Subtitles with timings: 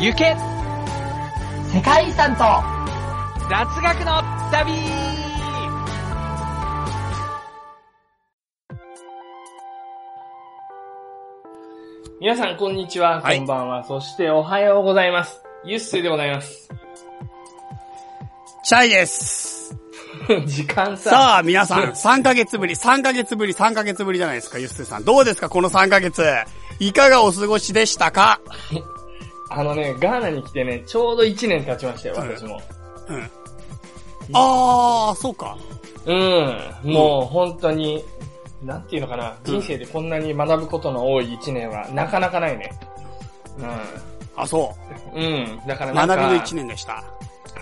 [0.00, 0.36] 行け
[1.74, 2.44] 世界遺産と
[3.50, 4.72] 雑学の旅
[12.20, 13.20] 皆さん、こんにちは。
[13.20, 13.84] はいこんばんは。
[13.84, 15.40] そして、おはようございます。
[15.64, 16.68] ユッスーでございます。
[18.64, 19.76] チャイです。
[20.46, 21.10] 時間さ。
[21.10, 25.04] さあ、皆さん、 3ヶ月ぶり、3ヶ月ぶり、3ヶ月ぶりじゃないですか、ユッスーさん。
[25.04, 26.24] どうですか、この3ヶ月。
[26.80, 28.40] いかがお過ごしでしたか？
[29.50, 32.60] あのね、ガーナに来てね、ちょうど1年経ちましたよ、私も。
[33.08, 33.30] うん。
[34.34, 35.56] あー、そうか。
[36.04, 36.92] うん。
[36.92, 38.04] もう、本当に、
[38.62, 42.70] なんていうのかな、人生でこんなに学ぶことの多い1年は、なかなかないね。
[44.36, 44.74] あ、そ
[45.14, 45.22] うん。
[45.22, 45.60] うん。
[45.66, 45.94] だからう。
[45.94, 47.04] なんか、学びの1年でした。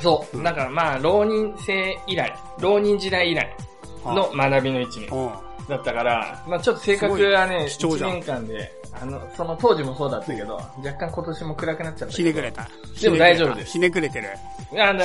[0.01, 0.43] そう。
[0.43, 3.57] だからまあ、浪人生以来、浪人時代以来
[4.05, 5.47] の学びの1年うん。
[5.69, 12.15] だったから、まあちょっと性格はね、1すごい貴重じゃん年間で、あの、その当時もそうだったけど、若干今年も暗くなっちゃった。
[12.15, 12.69] ひねくれた。
[13.01, 14.29] でも大丈夫ですひねくれてる。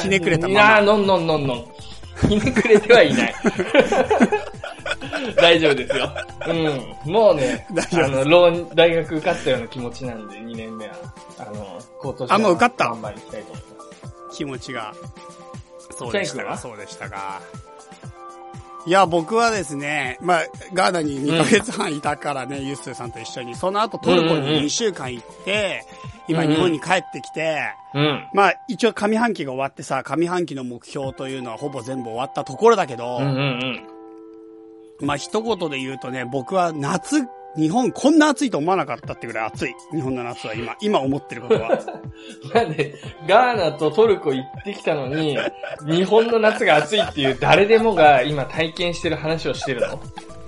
[0.01, 1.65] ひねくれたままいやー、のんのんのんのん。
[2.27, 3.35] ひねくれてはいない。
[5.35, 6.09] 大丈夫ですよ。
[6.47, 6.53] う
[7.09, 7.11] ん。
[7.11, 10.95] もうね、あの、大学受かったような気持ちなんで、2年目は。
[11.39, 13.67] あの、今年はあもう受かった頑張りたいと思いま
[14.31, 14.37] す。
[14.37, 14.93] 気持ちが。
[15.97, 17.41] そうでしたが、そうでしたが。
[18.85, 23.55] いや、僕はですね、まあ、ガーナに2ヶ月半いたからね、ユッスーさんと一緒に。
[23.55, 25.85] その後トルコに2週間行って、
[26.27, 27.59] 今日本に帰ってきて、
[27.93, 28.27] うん。
[28.33, 33.85] まあ、一応上半期が終わってさ、上半期の目標というのはほぼ全部終わったところだけど、うんうん
[34.99, 35.05] うん。
[35.05, 39.75] まあ一言で言うとね、僕は夏、日本こんな暑いと思わなかったってぐらい暑い。
[39.91, 41.79] 日本の夏は今、今思ってることは。
[42.53, 42.95] なんで、
[43.27, 45.37] ガーナとトルコ行ってきたのに、
[45.85, 49.99] 日本の夏が暑いっていう誰でもが今体験してる話をしてるの？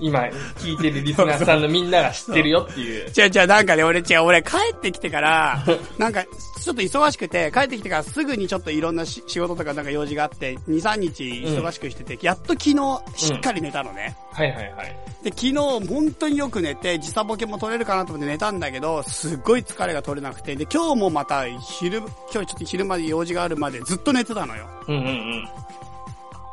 [0.04, 0.20] 今、
[0.58, 3.08] 聞いてるリスナーさんのみんなが知ってるよっていう。
[3.16, 5.64] 違う違う、なんかね、俺違う、俺帰ってきてから、
[5.96, 12.74] なんか、ちょっと忙しくて、帰ってきてからすぐにちょっといろんなし仕事とかなんか用事があって、2、3日忙しくしてて、やっと昨日
[13.16, 14.14] しっかり寝たのね。
[14.32, 14.96] はいはいはい。
[15.22, 24.66] で、昨日本当によく寝て、時差ボケも取れるかなと思って寝たんだけど、すっごい疲れが取れなくて、で、今日もまた昼、今日ちょっと昼まで用事があるまでずっと寝てたのよ。
[24.86, 25.48] うんうん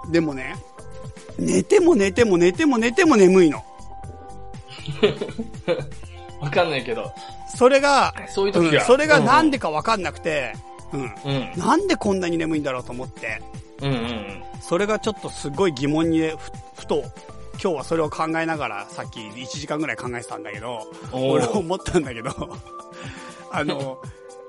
[0.05, 0.11] うん。
[0.11, 0.55] でもね、
[1.37, 3.63] 寝ても寝ても寝ても寝ても眠いの。
[6.39, 7.11] わかんないけど。
[7.55, 8.81] それが、そういう時は。
[8.81, 10.53] うんそれがなんでかわかんなくて、
[10.93, 11.01] うん。
[11.01, 11.51] うん。
[11.57, 13.41] なんでこんなに眠いんだろうと思って、
[13.81, 14.43] うんうんうん。
[14.61, 16.37] それがちょっとすごい疑問にふ、
[16.79, 17.03] ふと、
[17.61, 22.31] 今日はそれを考えながら、さっき1時間ぐらい考えてたんだけど、俺思ったんだけど、
[23.51, 23.99] あの、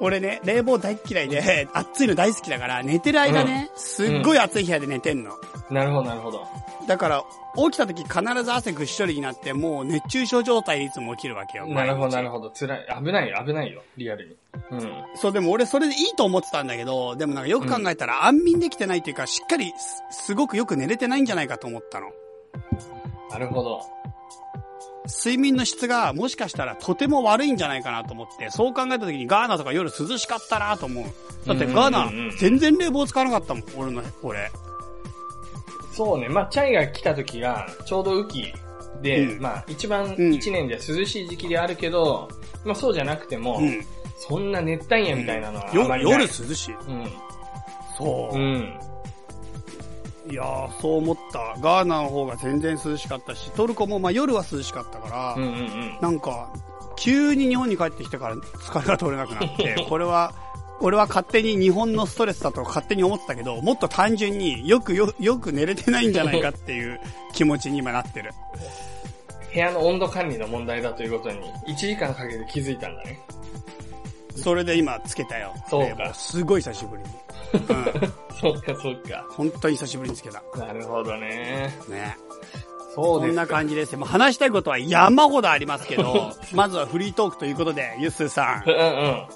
[0.00, 5.32] 俺ね、冷房大っ嫌いで、暑いの大好きだから、寝てる間ね、すっごい暑い部屋で寝てんの。
[5.72, 6.46] なるほどなるほど。
[6.86, 7.24] だから、
[7.56, 11.66] 起きた時必ず汗ぐっしょりになって、もう熱中症状態でいつも起きるわけよ。
[11.66, 12.30] なるほどなるど。
[12.32, 12.50] ほど。
[12.50, 12.86] 辛い。
[13.04, 13.82] 危ないよ危ないよ。
[13.96, 14.36] リアルに。
[14.70, 15.04] うん。
[15.16, 19.72] そう、でも俺それでいいと思ってたんだけど、でもなんかよく考えたら安眠できてないっていうか、しっかり
[20.10, 22.08] す、すごくよく寝れてないんじゃないかと思ったの。
[23.30, 23.80] なるほど。
[25.08, 31.04] 睡眠の質がもしかしたらとても悪いんじゃないかなと思って、そう考えた時にガーナとか夜涼しかったなと思う。
[31.46, 34.50] だってガーナうんうんうん全然冷房使わなかったもん、俺の、俺。
[35.92, 36.28] そうね。
[36.28, 38.54] まあ、チャイが来た時が、ちょうど雨季
[39.02, 42.28] で、うんまあ、一番うん一年で涼しい時期であるけど、
[42.64, 43.84] まあ、そうじゃなくても、うん。
[44.16, 46.12] そんな熱帯夜みたいなのはあよまりない。
[46.12, 46.74] 夜涼しい。
[46.74, 47.06] うん。
[47.96, 48.36] そう。
[48.36, 48.78] うん。
[50.30, 51.60] いやー、そう思った。
[51.60, 55.98] ガーナの方が全然涼しかったし、トルコもまあ夜は涼しかったから、うんうんうん。
[56.00, 56.52] なんか、
[56.96, 60.32] 急に日本に帰ってきてから疲れが取れなくなって、 これは、
[60.82, 67.00] 俺は勝手に日本のストレスだと勝手に思ってたけど、もっと単純によくよ、よく寝れてないんじゃないかっていう
[67.32, 68.32] 気持ちに今なってる。
[69.52, 73.20] 部屋の温度管理の問題だということに、1時間かけて気づいたんだね。
[74.36, 75.54] それで今つけたよ。
[75.68, 77.08] そうかすごい久しぶりに。
[77.52, 78.12] うん。
[78.40, 79.26] そうか、そうか。
[79.30, 80.42] 本当に久しぶりにつけた。
[80.56, 81.72] なるほどね。
[81.88, 82.16] ね。
[82.94, 83.98] そうですんな感じですよ。
[83.98, 88.72] もう話したいことは山ほどありますけど、 まずはフリートークということで、ゆっすーさんう。
[88.72, 89.26] んうん。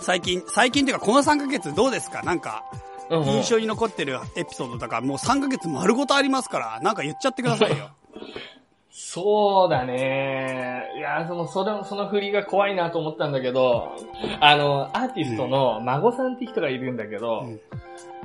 [0.00, 2.22] 最近、最近っていうかこの3ヶ月どうですか？
[2.22, 2.64] なんか、
[3.10, 7.90] うんうん印象に残ってるエピソードとか、もう3ヶ月丸ごとありますから、なんか言っちゃってくださいよ。
[8.92, 10.82] そうだね。
[10.96, 13.96] いや、その、それ、その振りが怖いなと思ったんだけど、
[14.40, 17.60] あの、アーティストの孫さんって人がいるんだけど、うん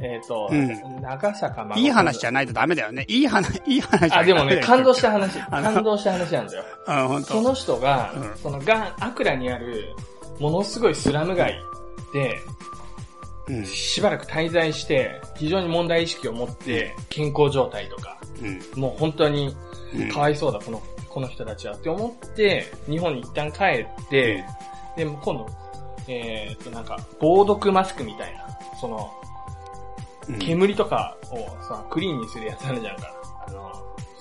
[0.02, 1.84] えっ、と、うん長坂孫さん。
[1.84, 3.06] いい話じゃないとダメだよね。
[3.08, 5.40] いい話、いい話あ、でもね、感動した話。
[5.40, 6.64] 感動した話なんだよ。
[6.88, 7.28] うん、本当。
[7.28, 9.96] その人が、うんそのが、アクラにある、
[10.40, 11.62] ものすごいスラム街
[12.12, 12.40] で、
[13.48, 13.66] うん。
[13.66, 18.82] しばらく滞在して、非常に問題意識を持って、健康状態とか、うん。
[18.82, 19.56] もう本当にうん
[20.12, 24.44] かわいそうだ、この、この人たちはって思って、日本に一旦帰って、
[24.96, 25.48] でも今度、
[26.08, 28.48] えーっと、なんか、防毒マスクみたいな、
[28.80, 29.12] その、
[30.28, 30.40] うん。
[30.40, 31.38] 煙とかを
[31.68, 33.14] さ、クリーンにするやつあるじゃんか。
[33.48, 33.72] あの、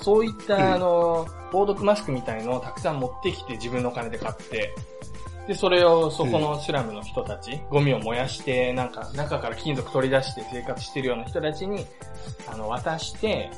[0.01, 0.73] そういった、うん。
[0.75, 4.75] あの、防毒マスクみたいのをたくさん持ってきて自分のお金で買って、
[5.47, 11.87] で、それをそこのスラムの人たち、ゴミを燃やして、なんか中から金属取り出して生活してるような人たちに、
[12.51, 13.51] あの、渡して、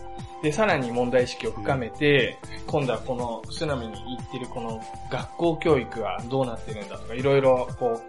[0.42, 8.00] で、さらに問題意識を深めて、今度はこのスラムに行ってるこの学校教育はどうなってるんだとか、いろいろこ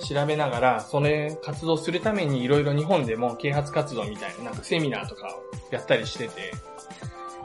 [0.00, 6.52] う、調べながら、それ活動するためにいろいろ日本でも啓発活動みたいな、なんかセミナーとかをやったりしてて、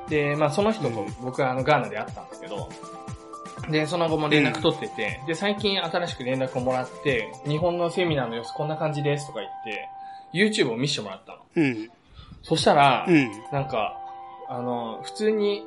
[0.09, 2.69] で、まあその人と僕はあのガーナで会ったんですけど、
[3.69, 9.89] で、その後も連絡取ってて、で、最近新しく連絡をもらって、日本のセミナーの様子こんな感じですとか言って、
[10.33, 11.39] YouTube を見せてもらったの。
[11.55, 11.89] うん。
[12.43, 13.31] そしたら、うん。
[13.51, 13.97] なんか、
[14.47, 15.63] あの、普通に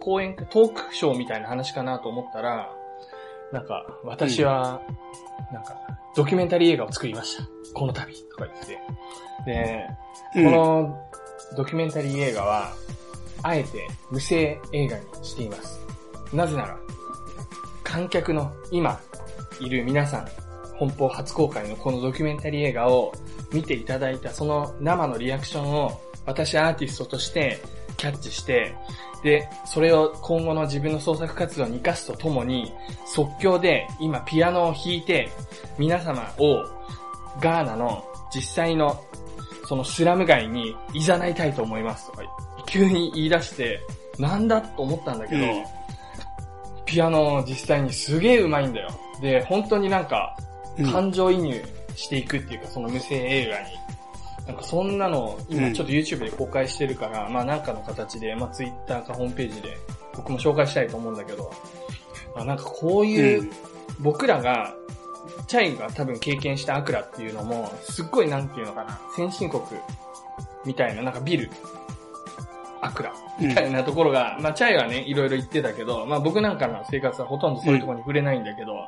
[0.00, 2.72] 講演、トークショーみたいな話かなと思ったら、
[3.52, 4.82] なんか、私は、
[5.52, 5.76] なんか、
[6.14, 7.44] ドキュメンタリー映画を作りました。
[7.72, 8.80] この度、とか言って。
[9.46, 9.86] で、
[10.34, 11.02] うんこの
[11.56, 12.72] ドキュメンタリー映画は、
[13.42, 15.80] あえて無声映画にしています。
[16.32, 16.76] なぜなら、
[17.84, 18.98] 観客の今
[19.60, 20.28] いる皆さん、
[20.78, 23.12] 本邦初公開のこのドキュメンタリー映画を
[23.52, 27.60] 見ていただいたその生のリアクションを私アーティストとして
[27.96, 28.74] キャッチして、
[29.22, 32.72] で、それを今後の自分の創作活動に活かすとともに、
[33.06, 35.30] 即興で今ピアノを弾いて、
[35.78, 36.64] 皆様を
[37.40, 38.04] ガーナの
[38.34, 39.02] 実際の
[39.66, 42.22] そのスラム街に誘いたいと思いますとか
[42.66, 43.80] 急に言い出して、
[44.18, 45.64] なんだと思ったんだけど、うん
[46.86, 48.90] ピアノ実際にすげえ上手いんだよ。
[49.20, 50.36] で、本当になんか、
[50.78, 51.64] うん感情移入
[51.96, 53.85] していくっていうか、その無声映画に。
[54.46, 55.74] なんかそんなのを今うん。
[55.74, 59.76] ちょっと YouTube で公開してるから、まあなんかの形で、まあ Twitter かホームページで
[60.14, 61.52] 僕も紹介したいと思うんだけど、
[62.34, 63.50] まあなんかこういう、うん。
[64.00, 64.74] 僕らが、
[65.46, 69.62] チャイが多分経験したアクラっていうのも、すっごいなんていうのかな、先進国
[70.64, 71.50] みたいな、なんかビル、
[72.80, 78.86] アクラみたいなところが、まあチャイはね、いろいろ言ってたけど、まあ僕なんかの生活はほとんどそういうところに触れないんだけど、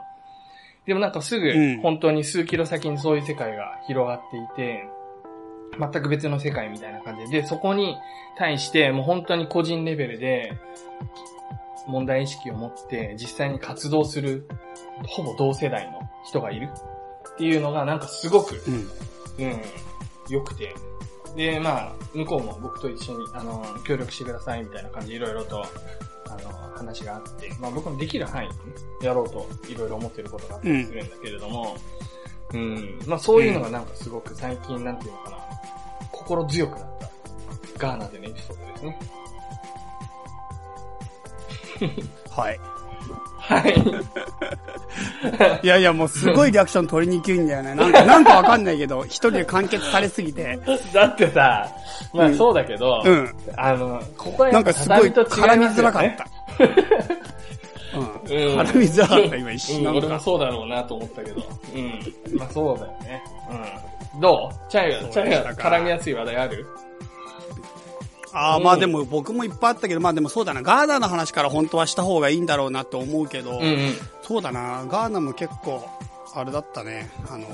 [0.87, 4.89] でもなんかすぐうん、本当に数キロ先にそういう世界が広がっていて、
[5.79, 7.31] 全く別の世界みたいな感じ。
[7.31, 7.97] で、で、そこに
[8.37, 10.53] 対してもう本当に個人レベルで
[11.87, 14.49] 問題意識を持って実際に活動する、
[15.07, 16.69] ほぼ同世代の人がいる。
[17.35, 18.75] っていうのがなんかすごく、うん。
[19.45, 19.61] うん、
[20.29, 20.75] 良くて。
[21.37, 28.61] で、まあ、向こうも僕と一緒に、あの、協力してくださいみたいな感じでいろいろと、あの、話があって、まあ僕もできる範囲でね、
[29.03, 31.77] やろうといろいろ思ってることがあったりするんだけれども、
[32.55, 35.37] うん、まあそういうのがなんかすごく最近なんていうのかな、
[36.29, 37.09] 心強くなった、
[37.79, 38.99] ガーナでのエピソードですね。
[42.31, 42.61] はい。
[43.39, 43.75] はい。
[45.65, 47.75] いやいや、もうすごいリアクション取りにくいんだよね。
[47.75, 50.59] なんか、なんかわかんないけど、一人で完結されすぎて。
[50.93, 51.67] だってさ、
[52.13, 53.35] まあそうだけど、うん。
[53.57, 56.27] あの、ここはなんかすごい絡みづらかった。
[57.97, 58.03] うん。
[58.03, 59.97] うん絡みづらかった、今一瞬。
[59.97, 61.43] 俺もそうだろうなと思ったけど。
[61.75, 62.39] うん。
[62.39, 63.23] まあそうだよね。
[63.51, 63.98] うん。
[64.21, 64.71] どう？
[64.71, 66.67] チャイが、チャイが絡みやすい話題ある？
[68.33, 68.63] ああ、うん。
[68.65, 73.95] まあでも僕もいっぱいあったけど、まあでもそうだな、ガーナの話から本当はした方がいいんだろうなと思うけど、うんうん。
[74.23, 75.89] そうだな、ガーナも結構、
[76.41, 77.47] あれだったね、あの、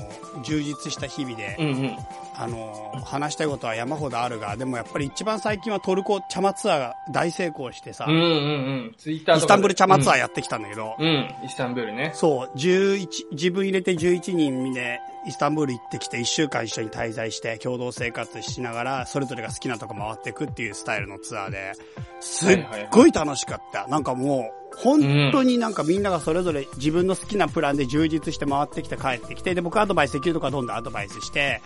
[0.43, 1.97] 充実した日々で、うんうん。
[2.37, 8.95] あの、話したいことは山ほどあるが、でもやっぱり一番最近はトルコ茶間ツアーが大成功してさ、うんうんうん。
[8.97, 11.45] ツイッターイスタンブール茶間ツアーややってきたんだけど、うん、うん。
[11.45, 12.11] イスタンブールね。
[12.13, 21.73] そう、11、自分入れて11人で、イスタンブール行ってきて1週間一緒に滞在して共同生活しながら、それぞれが好きなとこ回っていくっていうスタイルのツアーで、
[22.19, 23.87] すっごい楽しかった。
[23.87, 31.61] なんかもう、本当になんかみんながそれぞれ自分の好きなプランで充実して回ってきて帰ってきて、で、僕アドバイスできるとかどんどんアドバイスして、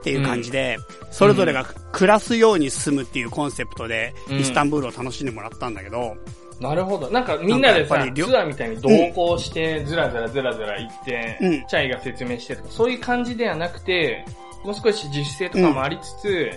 [0.00, 0.78] っていう感じで、
[1.10, 4.38] それぞれが暮らすように住むっていうコンセプトで、うん。
[4.38, 6.16] イスタンブールを楽しんでもらったんだけど、
[6.60, 7.10] なるほど。
[7.10, 11.66] なんかみんなでさツアーみたいに同行して、ずらずらずらずら行って、うん。
[11.66, 14.24] チャイが説明してとか、そういう感じではなくて、
[14.62, 16.50] もう少し自主性とかもありつつ、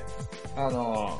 [0.56, 1.18] あの、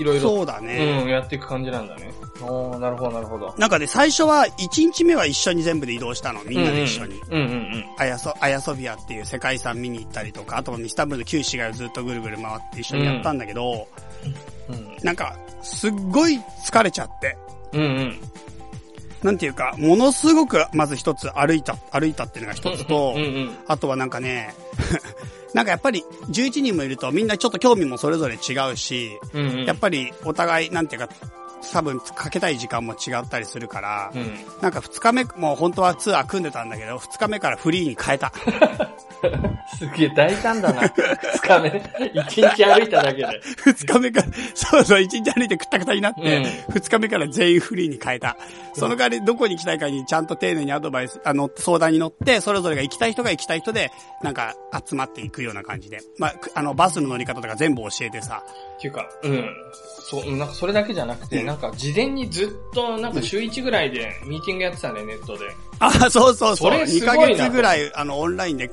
[0.00, 1.02] いろいろ、そうだね。
[1.04, 2.10] うん、やっていく感じなんだね。
[2.40, 3.54] おー、なるほど、なるほど。
[3.58, 6.42] なんかね、最初は、1日目は一緒に全部で移動したの。
[6.44, 7.20] みんなで一緒に。
[7.30, 7.84] うんうんうん。
[7.98, 13.88] アヤソ、アヤソビアっていう世界遺産見に行ったりとか、あとイスタンブールの旧市街をずっとぐるぐる回って一緒にやったんだけど、
[14.68, 17.36] うんなんか、すっごい疲れちゃって。
[17.72, 18.20] うんうん。
[19.22, 23.58] なんていうか、ものすごく、まず一つ歩いた、歩いたっていうのが一つと、うんうん。
[23.66, 24.54] あとはなんかね、
[25.54, 29.64] なんかやっぱり11人もいるとみんなちょっと興味もそれぞれ違うし、うんうん。
[29.64, 31.08] やっぱりお互い、なんていうか、
[31.72, 34.34] 多分かけたい時間も違ったりするから、うん。
[34.60, 38.32] なんか2日目、もう本当はツアー組んでたんだけど、2日目からフリーに変えた。
[39.78, 40.82] すげえ大胆だな。
[40.82, 41.82] 二日目。
[42.14, 43.40] 一日歩いただけで。
[43.64, 48.36] 2日目から、そうそう、1日歩いてくったくたになって、うん2日目から全員フリーに変えた。
[48.74, 53.90] その代わりどこに行きたいかにちゃんと丁寧にアドバイス、あの、相談に乗って、それぞれが行きたい人が行きたい人で、
[54.22, 54.54] なんか
[54.86, 56.00] 集まっていくような感じで。
[56.18, 58.42] まあ、くあの、バスの乗り方とか全部教えてさ。
[58.76, 59.50] っていうか、うん。
[60.10, 65.46] そう、なんかそれだけじゃなくて、なんか事前にずっと、なんか週1ぐらいでミーティングやってたね、ネットで。
[65.78, 66.56] あ、そうそうそう。
[66.56, 68.70] それす2ごいなヶ月ぐらい、あの、オンラインで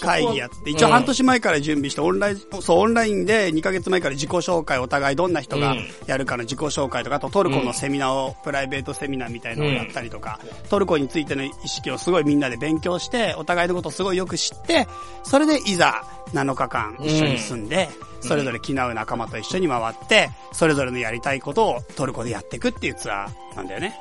[0.00, 14.86] 会議やって、一応半年前から準備して、オンライン、そう、オンラインで2ヶ月前から自己紹介、お互いどんな人がうんやるかの自己紹介とか、あとトルコのセミナーを、プライベートセミナーみたいなのをやったりとか、トルコについての意識をすごいみんなで勉強して、お互いのことをすごいよく知って、
[15.22, 17.88] それでいざ7日間一緒に住んで、
[18.20, 23.94] それぞれ気の合う仲間と一緒に回って、それぞれのやりたいことをトルコでやっていくっていうツアーなんだよね。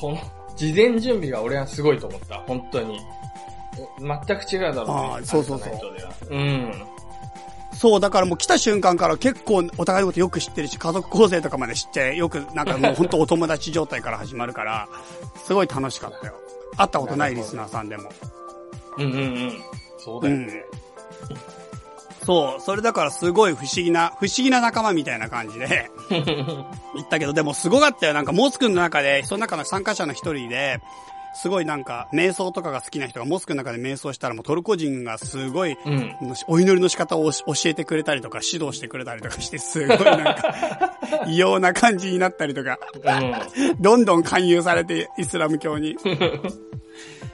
[0.00, 0.18] その、
[0.56, 2.36] 事前準備が俺はすごいと思った。
[2.46, 3.00] 本当に。
[3.98, 4.92] 全く違うだろうね。
[4.92, 5.70] あーそうそうそう
[6.30, 6.72] うん。
[7.72, 14.88] そう、だからもう来た瞬間から結構お互いのことよく知ってるし、家族構成とかまで知って、よくなんかもう本当お友達状態から始まるから、
[15.44, 16.34] すごい楽しかったよ。
[16.76, 18.10] 会ったことないリスナーさんでも。
[18.98, 19.52] うんうんうん。
[19.98, 20.64] そうだよね。
[22.24, 26.66] そう、それだからすごい不思議な、不思議な仲間みたいな感じで、 行
[27.00, 28.12] ったけど、でもすごかったよ。
[28.14, 30.80] なんかモスクの中で、その中の参加者の一人で、
[31.34, 36.16] すごいなんか、瞑想とかが好きな人がモスクの中で瞑想したらもうトルコ人がすごい、うん。
[36.48, 43.76] お祈りの仕方を教えてくれたりとか、指導してくれたりとかして、すごいなんか、 異様な感じになったりとか、うん。
[43.80, 45.96] どんどん勧誘されて、イスラム教に。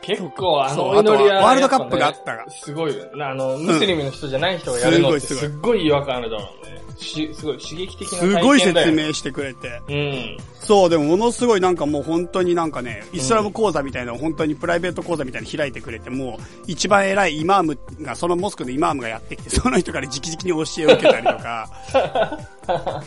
[0.00, 3.04] 結構あのワールドカップがあったがすごいよ。
[3.20, 6.76] あの、ムスリムの人じゃない人がやるのってすごい違和感あるだろうね。
[6.96, 8.38] し、すごい刺激的な体験だよ。
[8.40, 9.82] すごい説明してくれて。
[9.88, 10.36] うん。
[10.60, 21.70] そう、でもものすごいなんかもう本当になんかね、イスラム講座みたいなのを本当にプライベート講座みたいに開いてくれて、もう一番偉いイマームが、そのモスクのイマームがやってきて、その人から直々に教えを受けたりとか、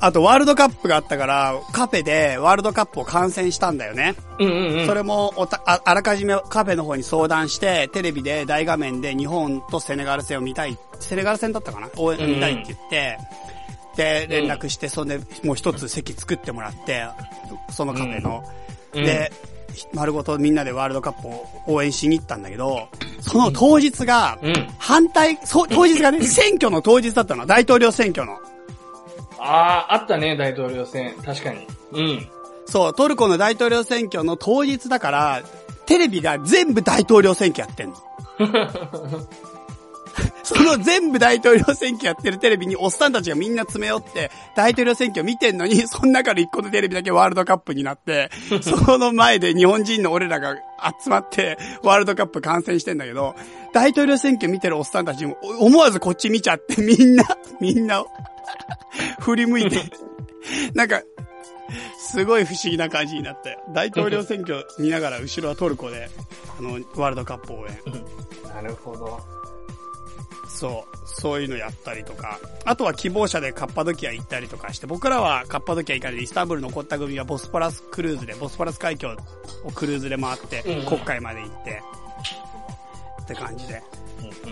[0.00, 4.14] あとワールドカップがあったから、カフェでワールドカップを観戦したんだよね。
[4.38, 4.86] うんうんうん。
[4.86, 11.88] それもおたあ、あらかじめカフェの方に相談して、テレビで大画面で日本とセネガル戦を見たい、セネガル戦だったかな？
[11.96, 13.18] 応援見たいって言って、
[13.96, 17.06] で、連絡して、そんで、もう一つ席作ってもらって、
[17.70, 18.44] そのカフェの。
[18.94, 19.30] うんで、
[19.92, 22.88] 丸ごとみんなでワールドカップを応援しに行ったんだけど、
[23.20, 24.54] その当日が、うん。
[24.78, 27.44] 反対、そう、当日がね、 選挙の当日だったの。
[27.44, 28.38] 大統領選挙の。
[29.46, 31.14] ああ、あったね、大統領選。
[31.24, 31.66] 確かに。
[31.92, 32.26] うん。
[32.66, 35.42] そう、トルコの大統領選挙の当日だから、
[35.86, 37.96] テレビが全部大統領選挙やってんの。
[40.42, 48.30] その全部大統領選挙やってるテレビにおっさんたちがみんな詰め寄って、大統領選挙見てんのに、その中で一個のテレビだけワールドカップになって、
[48.62, 50.56] その前で日本人の俺らが
[51.02, 53.34] 集まって、ワールドカップ観戦してんだけど、
[53.72, 57.24] 大統領選挙見てるおっさんたちも思わずこっち見ちゃって、みんな、
[57.60, 58.04] みんな、
[59.20, 59.82] 振り向いて、
[60.74, 61.02] なんか、
[61.98, 63.60] すごい不思議な感じになったよ。
[63.70, 66.08] 大統領選挙見ながら後ろはトルコで、
[66.58, 67.78] あの、ワールドカップ応援。
[68.54, 69.20] なるほど。
[70.48, 70.96] そう。
[71.06, 72.38] そういうのやったりとか。
[72.64, 79.16] あとは希望者でカッパドキア行ったりとかして、僕らはカッパドキア行かれて、イスタンブール残った組はボスポラスクルーズで、ボスポラス海峡
[79.64, 81.82] をクルーズで回ってうん、国会まで行って、
[83.22, 83.82] って感じで。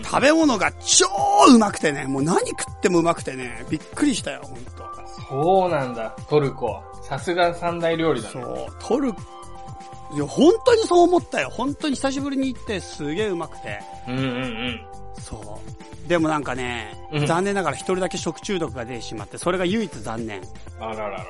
[0.03, 1.05] 食べ物が超
[1.53, 4.85] うまくてね、もう何食ってもうまくてね、びっくりしたよ、ほんと。
[5.29, 6.81] そうなんだ、トルコ。
[7.03, 8.33] さすが三大料理だね。
[8.33, 9.09] そう、トル
[10.13, 11.49] いや、本当にそう思ったよ。
[11.49, 13.79] 本当に久しぶりに行ってすげえうまくて。
[14.07, 14.81] うんうんうん。
[15.19, 15.59] そ
[16.05, 16.07] う。
[16.07, 20.41] でもなんかね、うん残念ながら一人だけ食中毒が出てしまって、それが唯一残念。
[20.79, 21.25] あらららら。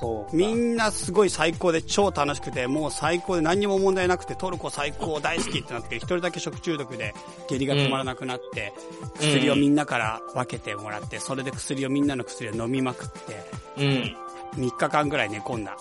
[0.00, 0.30] そうか。
[0.32, 7.14] みんなすごい最高で超楽しくて、もう最高で何にも問題なくて、トルコ最高大好きってなって、一人だけ食中毒で
[7.48, 8.72] 下痢が止まらなくなって、
[9.20, 13.44] うん薬をみんなから分けてもらって、それで薬をみんなの薬を飲みまくって、
[13.76, 14.16] うん。
[14.56, 15.76] 3日間ぐらい寝込んだ。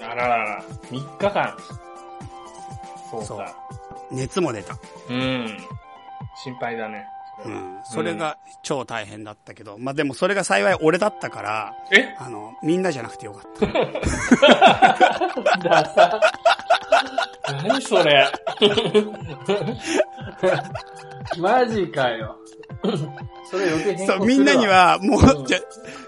[0.00, 0.64] あららら。
[0.90, 1.54] 3日間。
[3.10, 3.54] そうそうか。
[4.10, 4.78] 熱も出た。
[5.10, 5.58] うん。
[6.42, 7.04] 心配だね。
[7.44, 7.78] うん。
[7.84, 12.14] それが超大変だったけど、まあでもそれが幸い俺だったから、え？
[12.18, 13.52] あの、みんなじゃなくてよかっ
[15.60, 15.68] た。
[15.68, 16.20] ダサ。
[17.66, 18.26] 何それ？
[21.38, 22.36] マジかよ。
[23.50, 25.58] それ余計変そう、みんなに、は、もうんう、じゃ、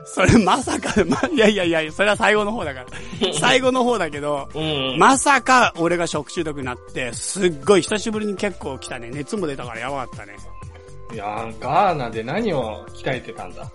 [0.05, 2.87] それまさか、ま、いやいやいや、それは最後の方だから。
[3.41, 4.97] 最後の方だけど、うん。
[4.99, 9.09] まさか俺が食中毒になって、すっごい久しぶりに結構来たね。
[9.11, 10.37] 熱も出たからやばかったね。
[11.13, 13.71] いやー、ガーナで何を鍛えてたんだ。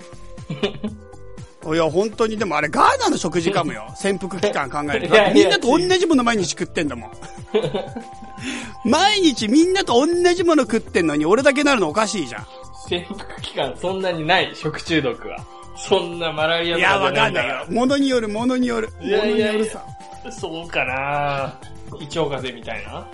[1.73, 3.91] いや、本当に、でもあれ、ガーナの食事かもよ。
[3.97, 5.15] 潜伏期間考えると。
[5.33, 7.11] みんなと同じもの毎日食ってんだもん。
[8.85, 12.47] 毎日みんなと同じもの食ってんのに、俺だけなるのおかしいじゃん。
[12.87, 15.37] 潜伏期間そんなにない、食中毒は。
[15.75, 17.65] そんなマラリアとかいんだかんないよ。
[17.69, 18.89] ものによる、ものによる。
[19.01, 19.83] ものによるさ。
[20.31, 21.59] そうかな
[21.99, 23.07] 胃腸風邪みたいな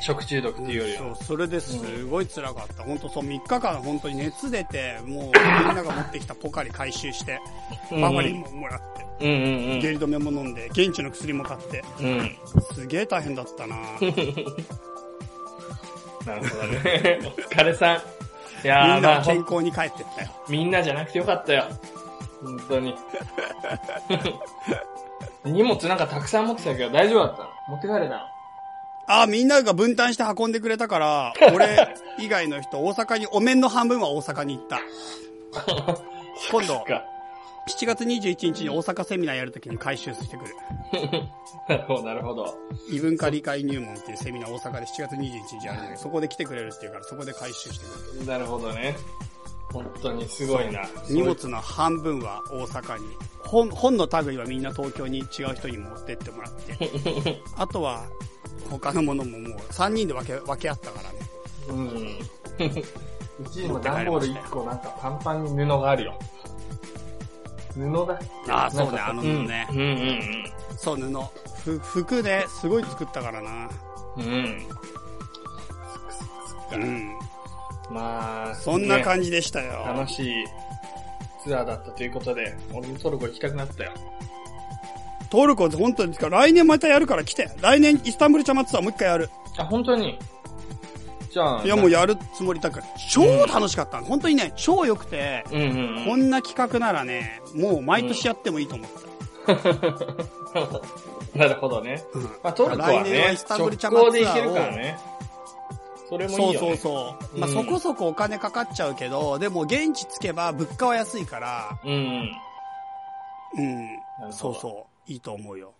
[0.00, 0.98] 食中毒っていうよりは。
[1.16, 2.82] そう、それですごい辛かった。
[2.82, 5.32] 本当そう、3日間本当に熱出て、もう
[5.66, 7.40] みんなが持ってきたポカリ回収して、
[7.90, 12.06] うんバファリンももらって、うんうん下痢止めも飲んで、現地の薬も買って、うん。
[12.06, 12.36] うん。
[12.74, 13.76] すげえ大変だったな
[16.26, 17.20] なるほどね。
[17.24, 17.96] お疲れさん。
[17.96, 18.00] い
[18.64, 20.30] みやー、んな健康に帰ってったよ。
[20.48, 21.64] みんなじゃなくてよかったよ。
[22.42, 22.94] 本当に。
[25.44, 27.48] 荷物なんかたくさん持ってたけど大丈夫だったの？
[27.68, 28.20] 持って帰れたの？
[29.08, 34.80] ああ、みんなが分担して運んでくれたから、 俺以外の人、大阪に、お面の半分は大阪に行った。
[36.52, 37.04] 今度、か。
[37.68, 40.54] 7月21日に大阪セミナーやるときに回収してくる。
[41.68, 42.54] なるほど、なるほど。
[42.90, 47.86] 異文化理解入門っていうセミナー大阪で7月21日やるんだけど、そこで来てくれるっていうから、そこで回収して
[48.18, 48.26] くる。
[48.26, 48.96] なるほどね。
[49.72, 50.82] 本当にすごいな。
[51.10, 53.06] 荷物の半分は大阪に。
[53.40, 57.42] 本、本の類はみんな東京に違う人に持ってってもらって。
[57.56, 58.04] あとは、
[58.70, 61.18] 他のものももう3人で分け、分け合ったからね。
[61.68, 62.18] うん。
[63.40, 66.18] うちにも段ボール1個なんかパンパンに布があるよ。
[67.74, 71.78] 布だあーそうねあの布ねうん、うんそう、布。
[71.78, 73.70] ふ、服ね、すごい作ったからな。
[74.16, 74.66] うんうん。
[76.72, 76.82] うん。
[76.82, 77.18] うん。
[77.90, 79.84] まあ、そんなじ、感じでしたよ。
[79.86, 80.44] 楽しい
[81.42, 83.92] ツアーだったということで、俺もトルコ行きたくなったよ。
[85.30, 87.50] トルコ本当に、来年またやるから来て。
[87.60, 89.30] 来年イスタンブールチャマツアーもう一回やる。
[89.58, 90.18] あ、本当に？
[91.30, 92.86] じゃあ、いやもうやるつもりだから。
[93.10, 94.06] 超楽しかったの。
[94.06, 95.64] 本当にね、超良くて、うんう
[96.02, 98.98] んこんな企画ならね、もう毎年やってもいいと思った。
[101.38, 102.02] なるほどね。
[102.14, 104.98] うんまあ、トルコは来年はねイス、タンブールチャ直マツアーを行で行けるからね。
[106.08, 106.60] それもいいそうよ、ね。
[106.60, 107.38] そうそう。
[107.38, 113.98] まあ、うんそこそこお金かかっちゃうけど、でも現地着けば物価は安いから、うんうん。
[114.24, 114.87] うんそうそう。
[115.08, 115.74] いいと思うよ。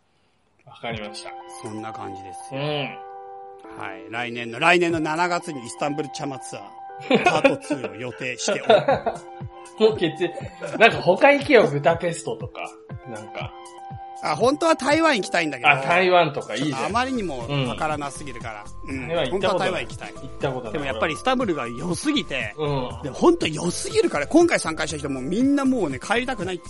[0.67, 1.31] わかりました。
[1.63, 2.61] そんな感じですよ。
[2.61, 3.09] うん。
[3.79, 4.11] はい。
[4.11, 8.75] 来年の、来年の7月にイスタンブールチャマツアー、パート2を予定しておる。
[9.91, 10.35] もう決定。
[10.79, 12.63] なんか他行けよ、ブダペストとか。
[13.07, 13.53] なんか。
[14.23, 15.71] あ、本当は台湾行きたいんだけど。
[15.71, 16.87] あ、台湾とかいいじゃん。
[16.87, 18.65] あまりにもわからなすぎるから。
[18.89, 19.07] うん。
[19.09, 19.55] 台湾行本当は。
[19.59, 20.13] 台湾行きたい。
[20.15, 20.73] 行ったことない。
[20.73, 23.03] でもやっぱりイスタンブールが良すぎて、うん。
[23.05, 26.65] で、本当良すぎるから、今回参加した人もみんなもうね、帰りたくないって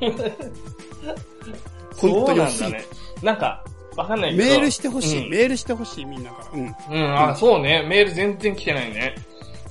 [0.00, 1.16] 言ってたよ。
[1.96, 2.64] 本当そう良すぎて。
[2.64, 2.84] なんだね。
[3.22, 3.64] なんか、
[3.96, 4.44] わかんないけど。
[4.44, 6.48] メールしてほしい、うんメールしてほしい、みんなから。
[6.52, 6.76] うん。
[6.90, 7.84] うん、あ、そうね。
[7.88, 9.14] メール全然来てないね。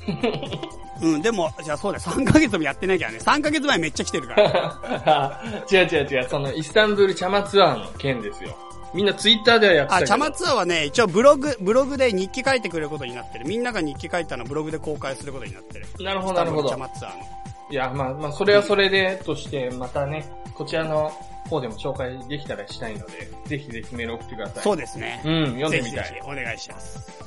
[1.01, 3.17] うん、でも、じゃあそうだよ、3ヶ月もやってないからね。
[3.19, 5.41] 3ヶ月前めっちゃ来てるから。
[5.71, 8.55] 違う違う違う、その、イスタンブールチャマツアーの件ですよ。
[8.93, 10.07] みんなツイッターではやってたあ、けど。
[10.07, 13.47] チャマツアーはね、一応ブログ、ブログで日記書いてくれることになってる。
[13.47, 15.88] みんなが日記書いたのブログで公開することになってる。
[15.99, 16.77] なるほど、なるほどチャ。
[16.77, 17.25] マツアーの。
[17.71, 21.12] いや、まあ、まあ、それはそれで、として、またね、こちらの
[21.49, 24.63] 方でも紹介できたらしたいので、ぜひぜひメール送ってください。
[24.63, 25.21] そうですね。
[25.25, 26.13] うん、読んでぜひぜみたい。
[26.13, 27.23] ひお願いします。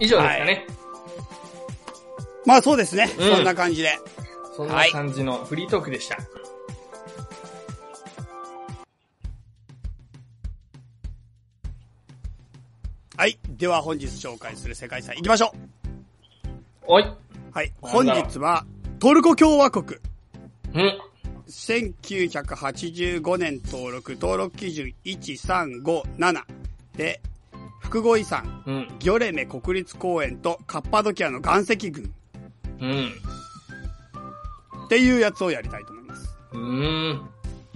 [0.00, 0.66] 以上ですかね。
[2.44, 3.08] まあそうですね。
[3.18, 3.98] うんそんな感じで。
[4.56, 6.18] そんな感じのフリートークでした。
[13.18, 13.38] はい。
[13.48, 15.52] では本日紹介する世界遺産行きましょ
[16.86, 17.02] おい。
[17.02, 17.16] う。
[17.52, 17.72] はい。
[17.82, 18.66] な本んだろう日は、
[18.98, 19.98] トルコ共和国。
[20.74, 21.00] うん。
[21.48, 26.42] 1985年登録、登録基準1357
[26.96, 27.20] で、
[27.80, 28.88] 複合遺産、うん。
[28.98, 32.12] ギョレメ国立公園とカッパドキアの岩石群
[32.80, 33.10] うん。
[34.86, 36.36] っていうやつをやりたいと思います。
[36.52, 37.30] うーん。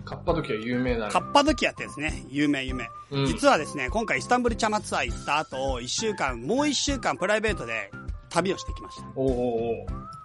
[0.05, 1.21] カッパドキは有名だねカ。
[1.21, 2.89] ッパドキアってですね、有名有名。
[3.11, 7.91] うん実はですね、今回イスタンブールチャマツアー行った後、一週間、もう一週間プライベートで
[8.29, 9.07] 旅をしてきました。
[9.15, 9.31] おーおー
[9.85, 10.20] おー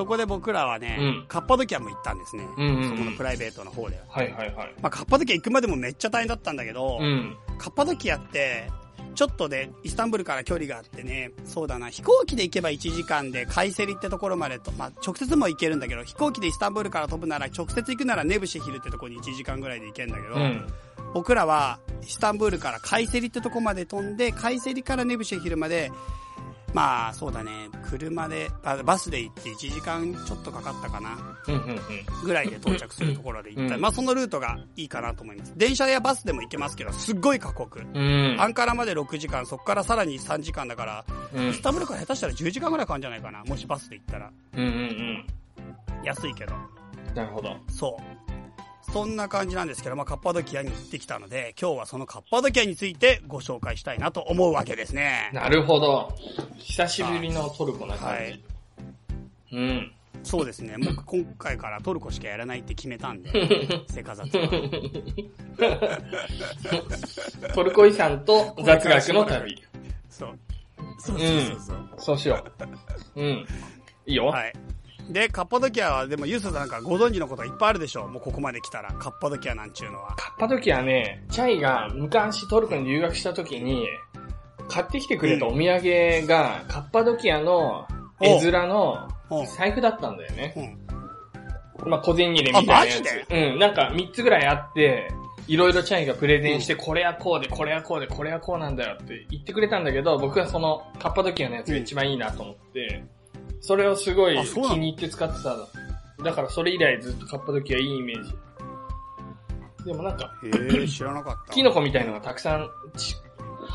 [0.00, 2.48] そこで僕らはね、うんカッパドキアも行ったんですね。
[2.56, 4.02] うんうんうんそこのプライベートの方では。
[4.08, 4.74] はいはいはい。
[4.80, 7.36] まあ、カッパドキア行くまでもめっちゃ大変だったんだけど、うん。
[7.58, 8.70] カッパドキアって、
[9.14, 20.66] ちょっとで、イスタンブールから距離があってね、そうだな、飛行機で行けば1時間で、カイセリってところまでと、まあ、直接も行けるんだけど、飛行機でイスタンブールから飛ぶなら、直接行くならネブシェヒルってとこに1時間ぐらいで行けるんだけど、うん。
[21.12, 25.92] 僕らは、イスタンブールからカイセリってとこまで飛んで、カイセリからネブシェヒルまで、
[26.72, 27.50] まあ、そうだね、
[27.88, 31.18] 車で、あバスで行って1時間ちょっとかかったかな。
[32.22, 33.74] ぐらいで到着するところで行った。
[33.74, 35.52] うんまあそのルートがいいかなと思います。
[35.56, 37.80] 電車やバスでも行けますけど、すっごい過酷。
[37.80, 38.36] うん。
[38.38, 41.04] アンカラまで6時間、そこからさらに3時間だから、
[41.34, 43.42] うんイスタンブールから下手したら10時間ぐらいかかるんじゃないかな。
[43.44, 44.30] もしバスで行ったら。
[44.56, 46.04] うんうんうん。
[46.04, 46.54] 安いけど。
[47.14, 47.56] なるほど。
[47.68, 47.96] そ
[48.28, 48.29] う。
[48.92, 55.30] そんな感じなんですけど、まあ、カッパドキアに行ってきたので、今日はそのカッパドキアについてご紹介したいなと思うわけですね。
[55.32, 56.12] なるほど。
[56.58, 58.22] 久しぶりのトルコな感じ。
[58.24, 58.40] はい
[59.52, 59.92] うん。
[60.22, 60.76] そうですね。
[60.76, 63.30] もう今回からトルコしかやらないって決めたんで、
[63.88, 64.48] セカザツは。
[67.54, 69.62] トルコ遺産と雑学の旅。
[70.08, 70.38] そう。
[70.98, 71.76] そうそうそうそう。
[71.98, 72.44] そうしよ
[73.16, 73.20] う。
[73.20, 73.46] うん。
[74.06, 74.26] いいよ。
[74.26, 74.52] はい。
[75.10, 78.08] で、カッパドキアは、でもユースさんなんかご存知のこといっぱいあるでしょう。
[78.08, 80.14] もうここまで来たら、カッパドキアなんちゅうのは。
[80.16, 83.86] カッパドキアね、チャイが昔トルコに留学した時に、
[84.68, 87.86] 買ってきてくれたお土産が、カッパドキアの
[88.20, 89.46] 絵面のうん。
[89.46, 90.54] 財布だったんだよね。
[90.56, 91.90] うん。
[91.90, 93.26] まあ、小銭入れみたいなやあマジつ。
[93.30, 95.08] うん、なんか3つぐらいあって、
[95.46, 103.04] いろいろチャイがプレゼンして、これはこうで、これはこうで、これはこうなんだよって言ってくれたんだけど、僕はそのカッパドキアのやつが一番いいなと思って、
[103.60, 105.68] それをすごい気に入って使ってたの。
[106.24, 108.34] だからそれ以来ずっとカッパドキアいいイメージ。
[109.84, 111.54] でもなんか、へえ、知らなかった。
[111.54, 113.16] キノコみたいのがたくさんち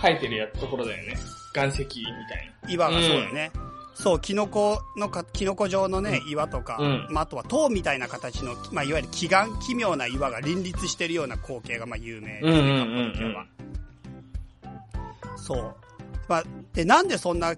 [0.02, 1.18] 生えてるやところだよね。
[1.56, 3.52] 岩石みたい岩がそうだね。
[3.96, 13.46] そう、キノコのか、キノコ状のね、岩とか、うんまあ、あとは塔みたいな形の、まあ、いわゆる奇岩、奇妙な岩が林立してるような光景が、まあ、有名ですね、うんうんうんうんカッパドキアは。
[15.38, 15.76] そう。
[16.28, 16.44] まあ、
[16.74, 17.56] で、なんでそんな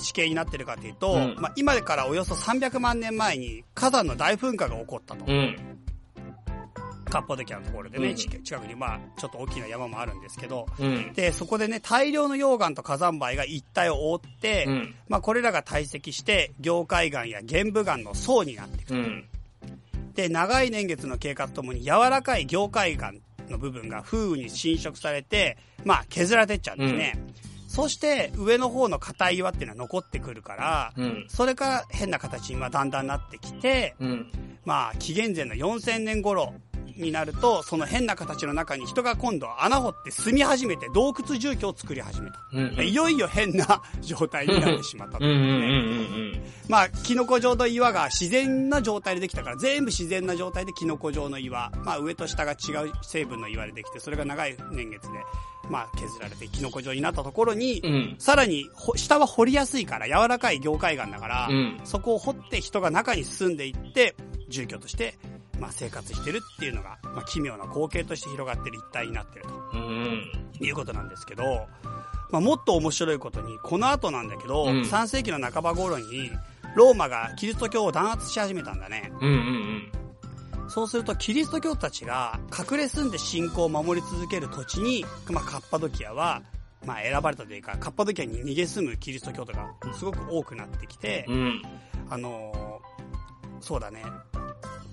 [0.00, 5.24] 地形になってるかというと、うんまあ、今からおよそ300万年前に火山の大噴火が起こったと。
[5.24, 5.32] な。
[5.32, 5.78] うん。
[7.08, 11.12] カッパドキアのところでね、うん近近くにまあ、ちょっと大きな山もあるんですけど、うん。
[11.14, 14.94] で、そこでね、大量の溶岩と火山灰が一帯を覆って、うん。
[15.08, 18.94] まあ、これらが堆積して、凝灰岩や玄武岩の層になっていく。
[18.94, 19.24] うん。
[20.14, 23.12] で、長い年月の経過とともに柔らかい凝灰岩
[23.48, 27.14] の部分が風雨に侵食されて、まあ、削られてっちゃうんですね。
[27.68, 31.26] そして、上の方の硬い岩っていうのは残ってくるから、うん。
[31.28, 34.32] それから変な形にまあだんだんなってきて、うん。
[34.64, 36.54] まあ、紀元前の4000年頃
[36.96, 42.38] になると、その変な形の中に人が今度穴掘って住み始めて洞窟住居を作り始めた。
[42.52, 42.86] うん。
[42.86, 46.40] いよいよ変な状態になってしまったとね。
[46.68, 51.70] まあ、キノコ状の岩が自然な状態でできたから、全部自然な状態でキノコ状の岩。
[51.84, 52.54] まあ、上と下が違
[52.86, 55.08] う成分の岩でできて、それが長い年月で、
[55.70, 57.92] まあ、削られてキノコ状になったところに、うん。
[57.92, 58.16] うん。
[58.18, 64.16] さらに、ほ下は掘りやすいから、柔らかい凝灰岩だから、うんそこを掘って人が中に住んでいって、
[64.48, 65.18] 住居として、
[65.58, 69.50] まあ、生活してるっていうのが、まあ、奇妙な光景として広がってる一体になってると。
[69.74, 70.32] うん。
[70.60, 71.66] いうことなんですけど、
[72.30, 76.30] まあ、もっと面白いことに、この後なんだけど、うん3世紀の半ば頃に、
[76.74, 79.10] ローマがキリスト教を弾圧し始めたんだね。
[79.20, 79.92] うんうん
[80.68, 86.42] そうすると、キリスト教徒たちが隠れ住んで信仰を守り続ける土地に、まあ、カッパドキアは、
[86.86, 91.34] まあ、選ばれたというか、カッパドキアに逃げ住むキリスト教徒がすごく多くなってきて、うん。
[91.34, 91.62] うん。
[92.10, 92.68] あのー
[93.60, 94.02] そうだね、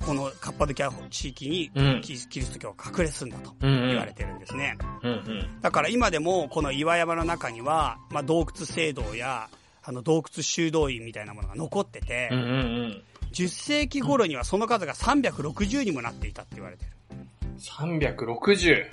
[0.05, 4.77] このカッパドキア地域にうんキリスト教が隠れ住んだとうんうん言われてるんですね。
[5.03, 5.61] うんうん。
[5.61, 9.49] だから今でもこの岩山の中には、まあ、洞窟聖堂や
[9.83, 13.03] あの洞窟修道院みたいなものが残ってて、うんうん
[13.35, 16.91] 10世紀頃にはその数が360にもなっていたって言われてる。
[17.11, 17.57] うん。
[17.57, 18.85] 360。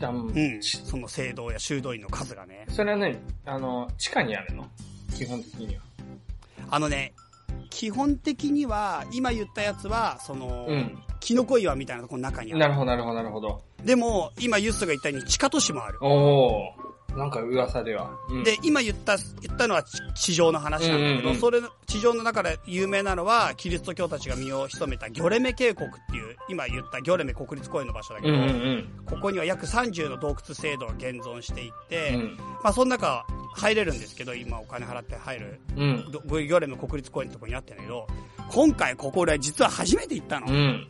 [0.00, 0.62] だんうん。
[0.62, 2.66] その聖堂や修道院の数がね。
[2.68, 3.16] それは何？
[3.46, 4.68] あの、地下にあるの？
[5.16, 5.82] 基本的には。
[6.68, 7.12] あのね、
[7.70, 10.98] 基本的には、今言ったやつは、その、うん。
[11.20, 12.60] キノコ岩みたいなところの中にある。
[12.60, 13.62] なるほど、なるほど、なるほど。
[13.84, 15.98] でも、今ユッスが言ったように地下都市もある。
[16.02, 16.91] おー。
[17.16, 18.10] なんか噂では。
[18.30, 32.36] うん、で、今言った、言ったのは地地上の話なんだけど、うんうんうんそれ、地上の中で有名なのは、キリスト教たちが身を潜めたギョレメ渓谷っていう、今言ったギョレメ国立公園の場所だけど、うんうんここには約30の洞窟制度が現存していて、うん。
[32.62, 36.10] まあその中入れるんですけど、今お金払って入る、うん。
[36.10, 38.06] どギョレメ国立公園のところにあってんだけど、
[38.50, 40.46] 今回ここ俺実は初めて行ったの。
[40.46, 40.88] うん。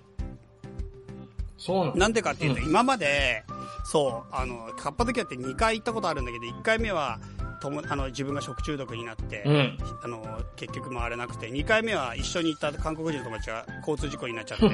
[1.64, 1.98] そうなんだ。
[2.00, 3.44] なんでかっていうと、うん今まで、
[3.84, 7.18] そう、あの、カッパドキアって2回行ったことあるんだけど、1回目は、
[7.60, 9.78] ともあの自分が食中毒になって、うん。
[10.02, 14.68] あの、結局回れなくて、2回目は一緒に行った韓国人の友達が交通事故になっちゃって、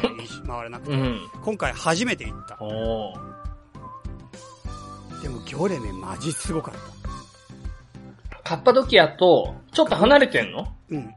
[0.46, 1.20] 回れなくて、うん。
[1.44, 2.56] 今回初めて行った。
[5.22, 6.80] でも、ギョレメマジすごかった。
[8.42, 10.66] カッパドキアと、ちょっと離れてんの？
[10.88, 11.14] うん。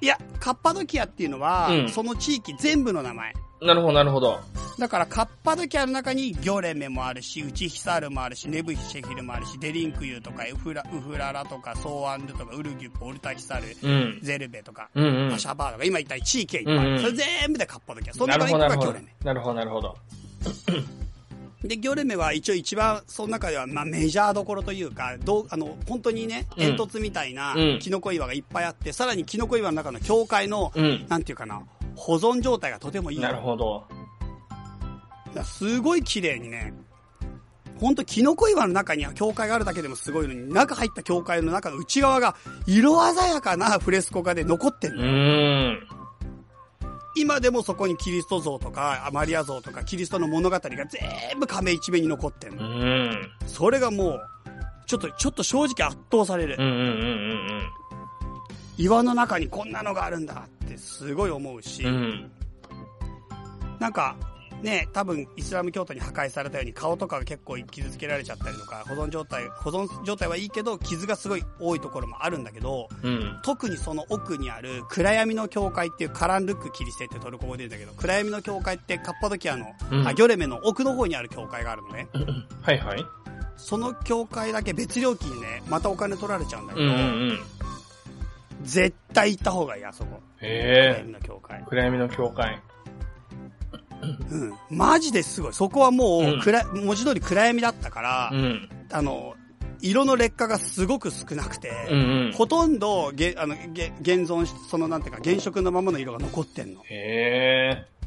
[0.00, 3.32] いや、カッパドキアっていうのは、うんその地域全部の名前。
[3.60, 4.38] なるほど、なるほど。
[4.78, 14.20] だから、カッパドキアの中にギョレメもあるし、ウチヒサールもあるし、ネヴシェヒルもあるし、デリンクユーとか、ウフラ、ウフララとか、ソーアンルとか、ウルギュップ、オルタヒサル、うん。
[14.22, 15.38] ゼルベとか、うんうんパ。
[15.38, 16.86] シャバーとか、今言った地域がいっぱい。
[16.86, 18.14] うんうんそれ全部でカッパドキア。
[18.14, 19.14] その中に行くなるほどがギョレメ。。
[19.24, 19.96] なるほど、なるほど。
[21.64, 31.06] で、ギョレメは一応一番、その中では、まあメジャーどころというか、どう、あの、本当にね、うん煙突みたいなうん、キノコ岩がいっぱいあって、さらにキノコ岩の中の境界の、うん。
[31.08, 31.62] なんていうかな、
[31.98, 33.20] 保存状態がとてもいい。
[33.20, 33.86] なるほど。
[35.44, 36.72] すごい綺麗にね、
[37.80, 45.78] ほんとキノコ岩の中には教会があるだけでもすごいのに、中入った教会の中の内側が色鮮やかなフレスコ画で残ってんうのよ。
[47.16, 53.12] 今でもそこにキリスト像とか、マリア像とか、キリストの物語が全部亀一面に残ってんうの。
[53.46, 54.20] それがもう、
[54.86, 56.56] ちょっと、ちょっと正直圧倒される。
[58.76, 62.30] 岩の中にこんなのがあるんだってすごい思うし、うん。
[63.78, 64.16] なんか、
[64.62, 73.38] ね、多分イスラム教徒に破壊されたように顔とかが結構傷つけられちゃったりとか、保存状態、保存状態はいいけど、傷がすごい多いところもあるんだけど、うん。
[73.44, 82.08] 特にその奥にある暗闇の教会っていうカランルックキリステってトルコ語で言うんだけど、暗闇の教会ってカッパドキアの、うんあ、ギョレメの奥の方にある教会があるのね。
[82.62, 83.06] はいはい。
[83.56, 87.04] その教会だけ別料金で、またお金取られちゃうんだけど、うんうんう
[87.34, 87.40] ん。
[88.62, 90.20] 絶対行った方がいい、あそこ。
[90.40, 91.64] 暗へ闇の教会え。。
[91.68, 92.62] 暗闇の教会。
[94.30, 94.54] うん。
[94.70, 95.52] マジですごい。
[95.54, 98.68] そこはもうんう、暗、文字通り暗闇だったから、うん。
[98.90, 99.34] あの、
[99.80, 102.32] 色の劣化がすごく少なくて、うんうん。
[102.32, 106.82] ほとんど、げ、あの、げ、現存し、そのなんていうか、原色のままの色が残ってんの。
[106.84, 107.98] へえ。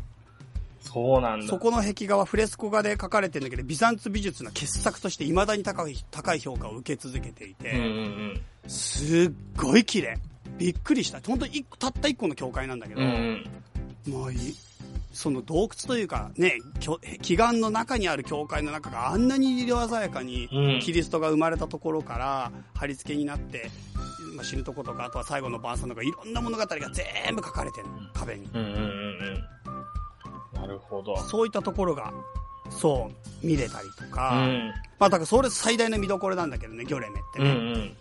[0.82, 1.48] そうなんだ。
[1.48, 10.18] そこの壁画はフレスコ画で描かれてるんだけど、ビザンツ美術の傑作として未だに高い、高い評価を受け続けていて、うんうんすっごい綺麗。
[10.58, 11.20] びっくりした。
[11.26, 13.02] 本当にたった一個の教会なんだけうん。
[13.02, 13.44] う
[14.08, 14.38] ど、んもうい
[15.14, 16.58] その洞窟というか、ね、
[17.22, 20.80] 祈願の中にある教会の中があんなに色鮮やかに、うん。
[20.82, 23.70] キリストが生まれたところから貼り付けになって、
[24.36, 28.46] まあ、死ぬとことか、あとは最後の晩餐とか、いろんな物語が全部書かれてるの、壁に。
[28.54, 28.74] うんうんうん
[30.56, 30.62] うん。
[30.62, 31.18] なるほど。
[31.18, 32.14] そういったところが、
[32.70, 33.12] そ
[33.44, 34.74] う、見れたりとうか、ん。
[34.98, 37.84] まあだからそれ最大の見どころなんだけどね、ギョレメってうんうね。
[37.86, 37.98] ん。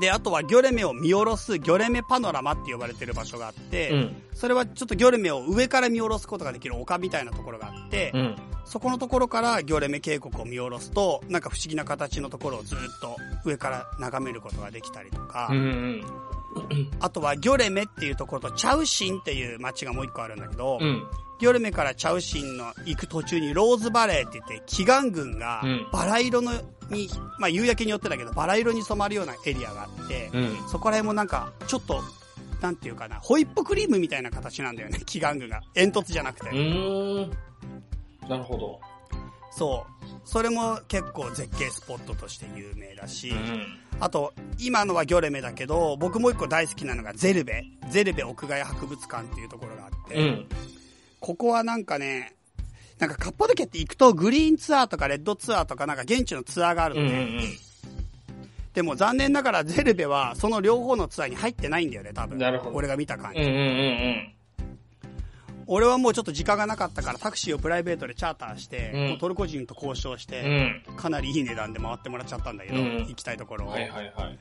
[0.00, 4.22] で、あとはギョレメを見下ろすギョレメパノラマって呼ばれてる場所があって、うん。
[4.34, 8.36] それはちょっとギョレメを上から見下ろすことができる丘みたいなところがあって、うん。
[8.64, 15.60] そこのところからギョレメ渓谷を見下ろすと、なんか不思議な形のところをずっと上から眺めることができたりとか、うんう
[16.74, 16.90] ん。
[17.00, 20.78] あとはギョレメっていうところとチャウシンっていう街がもう一個あるんだけど、
[21.38, 21.40] うん。
[21.40, 26.52] ギョレメからチャウシンの行く途中にローズバレーって言って、祈願群がうんバラ色の
[26.90, 30.56] に、まあ夕焼けによってだけど、バラ色に染まるようなエリアがあって、うん。
[30.68, 32.02] そこら辺もなんか、ちょっと、
[32.60, 35.60] なんていうかな、ホイップクリームみたいな形なんだよね、 祈願群が。
[35.74, 36.46] 煙突じゃなくて。
[38.28, 38.80] なるほど。
[39.50, 40.06] そう。
[40.24, 43.78] それも結構絶景スポットとして有名だし、うん。
[44.00, 47.64] あと、今のはギョレメだけど、僕もう一個大好きなのがゼルベ。
[47.90, 50.48] ゼルベ屋外博物館っていうところがあって、うん。
[51.28, 52.32] ここはなんかね、
[52.98, 57.24] なんかカッパドキャって行くとグリーンツアーとかレッドツアーとかなんか現地のツアーがあるうんうのね。
[57.24, 57.40] ん
[58.72, 62.38] でも残念ながらゼルベはその両方のツアーに入ってないんだよね、多分。
[62.72, 63.40] 俺が見た感じ。
[63.40, 63.46] うん。
[63.46, 64.34] うんうんうん
[65.70, 70.30] 俺はもうちょっと時間がなかったからタクシーをプライベートでチャーターして、うんもうトルコ人と交渉しうん。
[70.30, 73.68] て、かなりいい値段で回ってもらっちゃったんだけど、うん行きたいところを。
[73.68, 74.38] はいはいはい。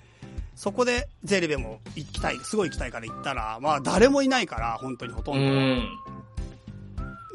[0.55, 6.16] そこでゼルベも行きたい、すごい行きたいから行ったら、まあ誰もいないから、本当にほとうんど。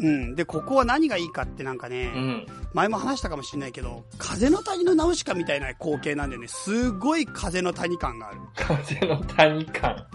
[0.01, 0.07] ん。
[0.07, 0.35] うん。
[0.35, 2.47] で、ここは何がいいかってなんかね、うん。
[2.73, 8.41] 前も話したかもしれないけど、風の谷のナウシカみたいな光景なんでね、すごい風の谷感がある。
[8.55, 10.07] 風の谷感。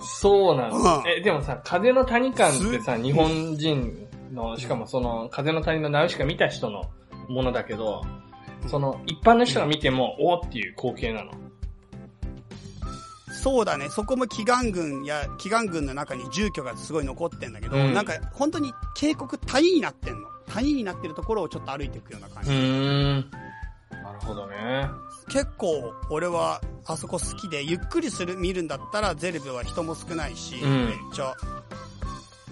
[0.00, 0.76] そうなんだ。
[0.76, 6.90] うんえ、でもさ、風の谷感ってさ、日本人の、しかもその、風の谷のナウシカ見た人の
[7.28, 8.02] ものだけど、
[8.66, 11.32] その、一般の人が見ても、おーっていう光景なの。
[13.42, 20.28] そうだね、そこも祈願群や、祈願群の中に住居がすごい残ってんだけど、うんなんか本当に渓谷谷になってんの。
[20.46, 22.52] 谷になってるところをちょっと歩いていくような感うじ。
[23.90, 24.86] なるほどね。
[25.28, 31.34] 結構俺はあそこ好きで、ゆっくりする、見るんだったらゼルベは人も少ないし、うんめっちゃ、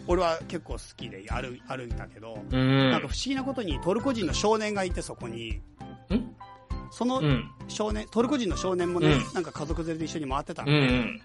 [0.09, 2.91] 俺は結構好きで歩い歩いたけど、うーん。
[2.91, 6.35] なんか不思議なことにトルコ人の少年がいてそこに、ん？
[6.91, 7.51] そのうん。
[7.69, 11.21] 少年、トルコ人の少年もね、うんなんか家族連れで一緒に回ってたうん。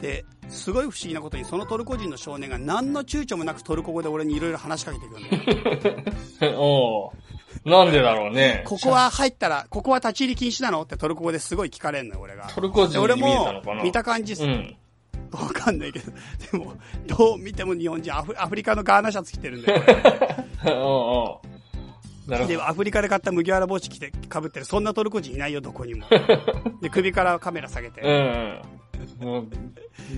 [0.00, 6.58] で、すごい不思議なことに、そのトルコ人の少年が何の躊躇もなくトルコ語で俺にいろいろ話しかけてくるの。
[6.60, 7.32] おー
[7.64, 8.64] なんでだろうね。
[8.66, 10.82] ここは入ったら、ここは立ち入り禁止なの？
[10.82, 12.48] ってトルコ語ですごい聞かれんのよ、俺が。
[12.52, 14.76] トルコで俺人に見えたのも見た感じ、うん。
[15.30, 16.12] わかんないけど、
[16.50, 16.74] でも、
[17.06, 19.82] どう見ても日本人、アフアフリカのガーナシャツ着てるんだよ。
[20.66, 21.51] おうおう
[22.26, 22.68] で、ど。
[22.68, 26.06] アフリカで買った麦わら帽子着て、被ってる、そんなトルコ人いないよ、どこにも。
[26.80, 28.00] で、首からカメラ下げて。
[28.00, 28.62] うん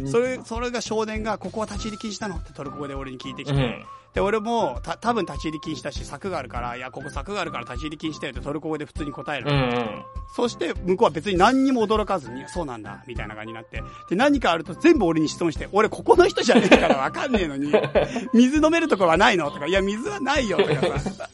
[0.06, 2.36] それ、それが少年が、ここは立ち入り禁止なの？
[2.36, 3.84] ってトルコ語で俺に聞いてきて、うん。
[4.14, 9.50] で、俺も、た、多分立ち入り禁止だし、柵があるから、いや、ここ柵があるから立ち入り禁止だよってトルコ語で普通に答える。
[9.50, 10.02] うんうん。
[10.36, 13.82] そして、向こうは別に何にも驚かずに、そうなんだ、みたいな感じになって。
[14.08, 17.72] で、何かあると全部俺に質問して、俺ここの人じゃねえからわかんねえのに、
[18.32, 19.50] 水飲めるところはないの？
[19.50, 21.28] とか、いや、水はないよ、とかさ。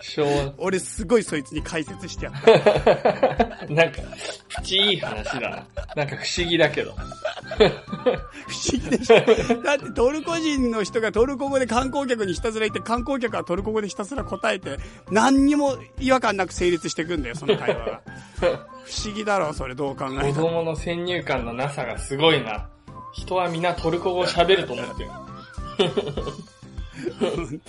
[0.00, 3.66] 小、俺すごいそいつに解説してやった。
[3.72, 4.00] なんか、
[4.48, 5.66] プチいい話だな。
[5.96, 6.94] なんか不思議だけど。
[7.56, 7.70] 不思
[8.72, 9.62] 議でしょ。
[9.62, 14.78] だってトルコ人の人がトルコ語で観光客にひたすら言って、観光客はトルコ語でひたすら答えて、
[15.10, 18.02] 何にも違和感なく成立していくんだよ、その会話が。
[18.86, 20.48] 不思議だろう、それどう考え子ても。
[20.48, 22.68] 供の先入観のなさがすごいな。
[23.12, 25.10] 人は皆トルコ語を喋ると思ってる。
[27.18, 27.60] ほん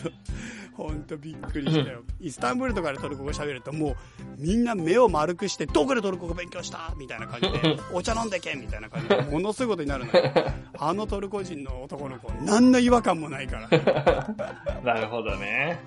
[0.77, 2.03] と、ほんとびっくりしたよ。
[2.19, 3.95] イスタンブールとかでトルコ語喋るともう、
[4.37, 10.31] みんな目を丸くして、どこでトルコ語勉強したみたいな感じで、 お茶飲んでけみたいな感じで、ものすごいことになるのよ。
[10.77, 13.67] あのトルコ人の男の子、何の違和感もないから。
[14.83, 15.79] なるほどね。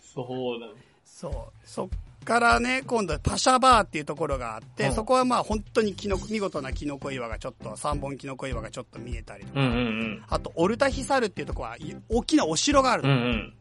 [0.00, 0.72] そうだね。
[1.04, 1.32] そう。
[1.64, 1.88] そっ
[2.24, 13.10] からね、今度パシャバーっていうところがあって、うんそこはまあ本当にキノコ、見事なキノコ岩がちょっと、3本キノコ岩がちょっと見えたりとか、うんうんあと、オルタヒサルっていうところは、い大きなお城があるうん。
[13.10, 13.52] うの、んうん。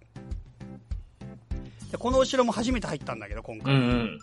[1.91, 3.73] でこのお城も初めて入ったんだけど、今うん回。
[3.75, 4.19] うん。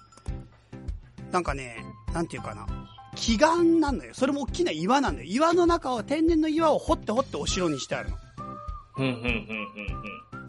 [1.30, 1.76] なんかね、
[2.12, 2.66] なんていうかな。
[3.16, 4.14] 奇岩なんだよ。
[4.14, 5.28] それも大きな岩なんだよ。
[5.28, 8.16] 岩の中を、天然の岩を掘って掘ってお城にしてあるの。
[8.16, 8.26] だか
[8.98, 10.46] うんうんうんうん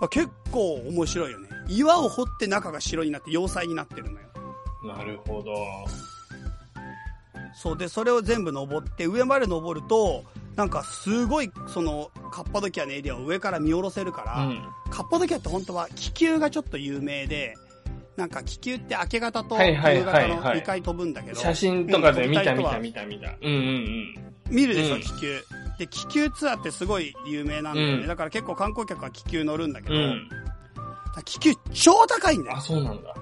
[0.00, 1.47] ら結構面白いよね。
[1.68, 4.28] 岩を掘って中が城になって要塞になってるのよ。
[4.82, 4.88] うん。
[4.88, 5.54] なるほど。
[7.54, 14.62] そうで、それを全部登って、上まで登ると、なんかすごい、その、カッパドキアのエリアを上から見下ろせるから、うん。
[14.90, 17.54] カッパドキアって本当は気球がちょっと有名で、
[18.16, 23.32] なんか気球って明け方と夕方のはい2回飛ぶんだけど、写真とかで見た見た見た見た。
[23.40, 24.14] うんうん
[24.50, 25.40] 見るでしょ、うん気球。
[25.78, 27.92] で、気球ツアーってすごい有名なんだよね。
[28.02, 30.28] うんだから結構観光客は気球乗るんだけど、うん。
[31.18, 31.24] うん。
[31.24, 32.60] 気球超高いんだよあ、。
[32.60, 33.14] そうなんだ。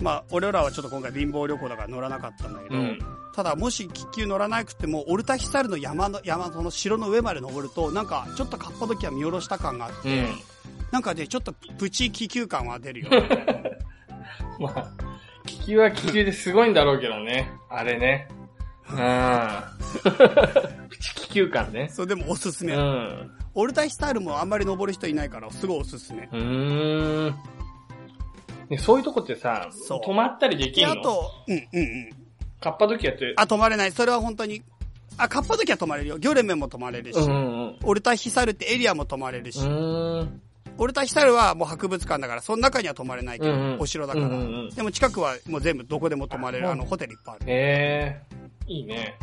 [0.00, 2.98] まあ、俺らはちょっと今回貧乏旅行だから乗らなかったんだけど、うん。
[3.34, 10.28] ただもし気球乗らなくても、オルタヒサルの山の、山、その城の上まで登ると、なんかちょっとカッパドキア見下ろした感があって、うん。
[10.90, 13.08] なんかね、ちょっとプチ気球感は出るよ。
[14.58, 14.90] まあ、
[15.46, 17.52] 気球は気球ですごいんだろうけどね。
[17.70, 18.28] あれね。
[18.92, 20.88] うん。
[20.88, 21.88] プチ気球感ね。
[21.92, 22.74] そう、でもおすすめ。
[22.74, 23.30] うん。
[23.54, 26.28] オルタヒサルもあんまり登る人いないから、すごいおすすめ。
[26.32, 27.34] うーん。
[28.68, 31.00] ね、そういうとこってさ、そう泊まったりできで、んの？
[31.00, 32.10] あと、うんうんうん。
[32.60, 33.92] カッパドキアって、あ、泊まれない。
[33.92, 34.62] それは本当に、
[35.18, 36.18] あ、カッパドキア泊まれるよ。
[36.18, 40.40] ギョレメも泊まれるし、うんうんオルタヒサルってエリアも泊まれるし、うん。
[40.78, 47.52] オルタヒサルはもう博物館だから、その中には泊まれないけど、うんうんお城だから、うんうんうんでも近くはもう全部どこでも泊まれる、ああの、ホテルいっぱいある。
[47.52, 49.18] へえ、いいね。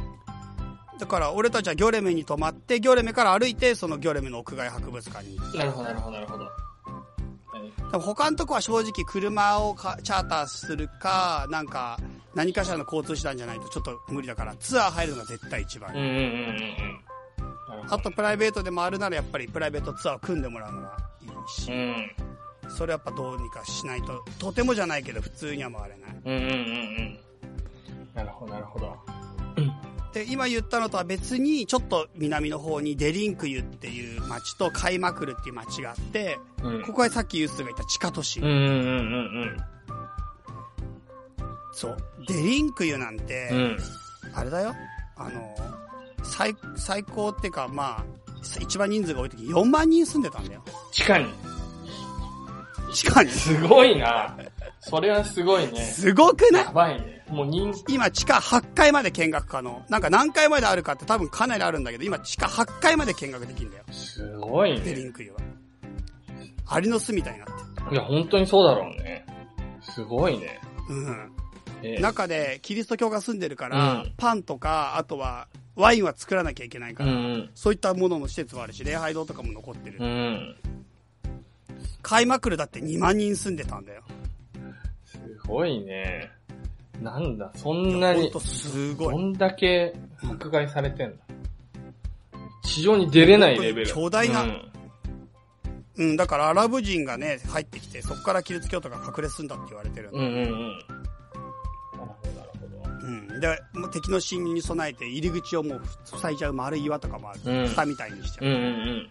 [1.00, 6.46] だから、俺たちはギョレメに泊まって、ギョレメから歩いて、そのギョレメの屋外博物館に行っなるほど、なるほど、なるほど。
[6.46, 7.92] た。
[7.92, 11.98] でも他のとこは正直車をかチャーターするか、なんか、
[12.36, 15.92] 何かしらの交通手段じゃないとちょっと無理だから、ツアー入るのが絶対一番。
[15.92, 17.00] うんうんうんうん。
[17.90, 22.12] あとプライベートで回るならやっぱりプライベートツアーを組んでもらうのがいいし、うん。
[22.70, 26.22] それやっぱどうにかしないと、とてもじゃないけど普通には回れない。
[26.26, 27.20] うんうんうんうん。
[28.14, 28.98] なるほど、なるほど。
[30.14, 36.82] で、今言ったのとは別に、ちょっと南の方にデリンクユっていう町とカイマクルっていう町があって、うん。
[36.84, 38.40] ここはさっきユースが言った地下都市。
[38.40, 38.56] うんうんう
[39.46, 39.58] ん
[41.74, 41.98] そう。
[42.28, 43.58] デリンクユなんて、うん。
[43.58, 43.78] うん。
[44.34, 44.76] あれだよ。
[45.16, 45.56] あの、
[46.24, 48.06] 最、最高っていうか、まあ、
[48.60, 50.64] 一番人数が多い時4万人住んでたんだよ。
[50.92, 51.26] 地下に。
[52.94, 53.30] 地下に？
[53.30, 54.36] すごいな。
[54.80, 55.80] それはすごいね。
[55.82, 56.66] すごくない？
[56.66, 57.19] やばいね。
[57.32, 59.84] もう人、今地下8階まで見学可能。
[59.90, 63.84] なんか何階まであるかって多分かなりあるんだけど、今地下8階まで見学できるんだよ。
[63.92, 64.80] すごいね。
[64.82, 65.38] デリンクユは。
[66.66, 67.54] アリの巣みたいになって
[67.90, 67.94] る。
[67.94, 69.26] いや、本当にそうだろうね。
[69.82, 70.60] すごいね。
[70.90, 71.32] うん。
[71.82, 79.98] えー中でキリスト教が住んでるから、うんパンとか、あとはワインは作らなきゃいけないから、うんそういったものの施設もあるし、礼拝堂とかも残ってる。
[80.00, 80.06] うん。
[80.06, 80.56] うん。
[82.02, 84.04] カイマクルだって2万人住んでたんだよ。
[85.06, 86.32] すごいね。
[87.02, 89.16] なんだ、そんなにすごい。
[89.16, 91.18] どんだけ迫害されてんだ。
[92.64, 93.88] 地上に出れないレベル。
[93.88, 94.70] 巨大なうん
[95.98, 100.44] うん、だからアラブ人がね、入ってきて、そこからキリスト教徒が隠れ住んだって言われてるんだうんうんうん。
[100.44, 100.54] なる
[101.98, 103.06] ほど、なるほど。
[103.06, 103.40] うん。
[103.42, 107.40] で、もう敵の侵入に備えて入り口をもう塞いじゃう丸い岩とかもある。
[107.44, 109.10] うん蓋みたいにしちゃう、うんうん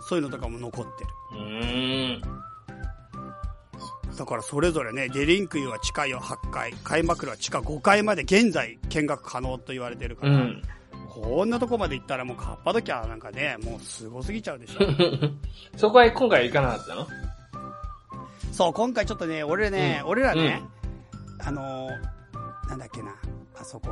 [0.00, 1.10] そういうのとかも残ってる。
[4.18, 10.62] だからそれぞれね、デリンクユは地下8階、開幕は地下5階まで現在見学可能と言われてるから、うん。
[11.08, 14.80] こんなとこまで行ったらもうカッパドキアなんかね、もうすごすぎちゃうでしょ。
[15.78, 17.06] そこは今回行かなかったの？
[18.52, 20.62] そう、今回ちょっとね、俺ね、俺らね、
[21.38, 23.14] あのーなんだっけな、
[23.58, 23.88] あそこ、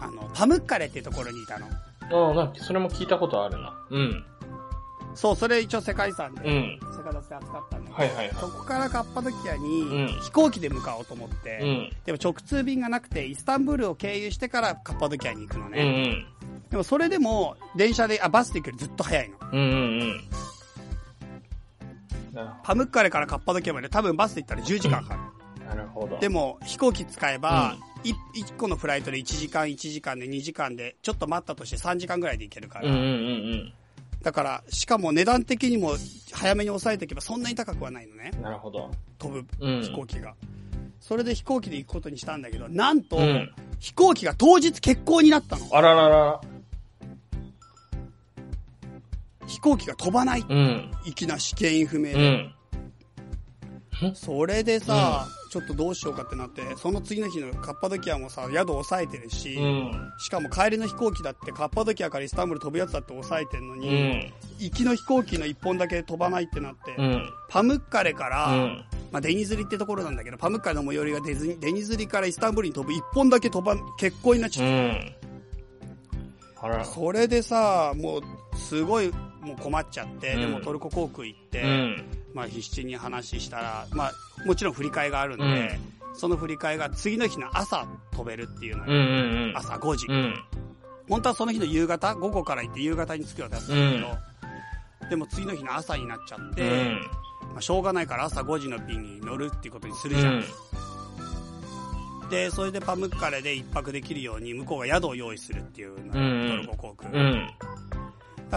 [0.00, 1.66] あの、パムッカレっていうところにいたの。
[2.36, 3.74] ああ、それも聞いたことあるな。
[3.90, 4.24] うん。
[5.16, 6.78] そう、それ一応世界遺産で、うん。
[6.94, 11.90] 世界出で扱ったんだけど、はいはいはいそこからカッパドキアうんに飛行機で向かおうと思って、うん。
[12.04, 16.08] でも直通便がなくて、イスタンブールを経由してからカッパドキアに行くのうんうね。
[16.10, 16.26] ん。
[16.70, 19.36] でもそれでも、電車で、あ、バスで行くよりずっと早いの。
[19.52, 19.68] うんうん
[22.34, 22.56] うん。
[22.62, 25.66] パムッカレからカッパドキアまで多分バスで行ったら10時間かかる。
[25.66, 26.18] なるほど。
[26.18, 28.14] でも、飛行機使えばうん、い
[28.44, 32.88] 1個のフライトで1時間、1時間で2時間で、ちょっと待ったとして3時間ぐらいで行けるから。
[32.88, 33.72] うんうんうん
[34.26, 35.92] だから、しかも値段的にも
[36.32, 38.32] 早めに抑えておけばそんなに高くはないのね。
[38.34, 38.42] うん。
[38.42, 38.90] なるほど。
[39.20, 39.82] 飛ぶうん。
[39.82, 40.34] 飛行機が。
[40.98, 43.52] それで飛行機で行くことにしたんだけど、なんと、うん。
[43.78, 45.68] 飛行機が当日欠航になったの。
[45.70, 46.40] あららら。
[49.46, 50.40] 飛行機が飛ばない。
[50.40, 50.90] うん。
[51.04, 52.28] いきなし原因不明うで。
[54.08, 54.14] ん。
[54.16, 60.12] それでさ、ちょっとどうしようかってなって、その次の日のカッパドキアもさ、宿抑えてるし、うん。
[60.18, 64.32] しかも帰りの飛行機だってカッパドキアからイスタンブール飛ぶやつだって抑えてんのうに、ん。
[64.58, 67.30] 行きの飛行機の一本だけ飛ばないってなって、うん。
[67.48, 68.84] パムッカレから、うん。
[69.12, 75.00] まあ、デニズリってところなんだけど、パムッカレの最寄りがデズニデニズリからイスタンブールに飛ぶ一本だけ飛ばん、欠航になっちうゃっ
[76.84, 76.84] た。。
[76.84, 78.22] それでさ、もう、
[78.56, 79.12] すごい、
[79.46, 82.04] もう困っちゃって、うんでもトルコ航空行って、うん。
[82.34, 84.12] まあ必死に話したら、まあ
[84.44, 85.78] もちろん振り替えがあるんで、
[86.14, 89.02] その振り替えが次の日の朝飛べるっていうのうんうよ。
[89.02, 89.56] んうん。
[89.56, 90.34] 朝5時、うん。
[91.08, 94.00] 本当はその日の夕方、午後から行って夕方に着く予定だったんだけ
[95.04, 97.00] ど、でも次の日の朝になっちゃって、うん。
[97.52, 100.40] まあ、しょうがないから朝5時の便に乗るっていうことにするうじゃん。
[100.40, 100.44] ん。
[102.28, 107.10] で、それでパムッカレで一泊できるように向こうが宿を用意するっていうのよ、うんトルコ航空。
[107.12, 107.48] だうん。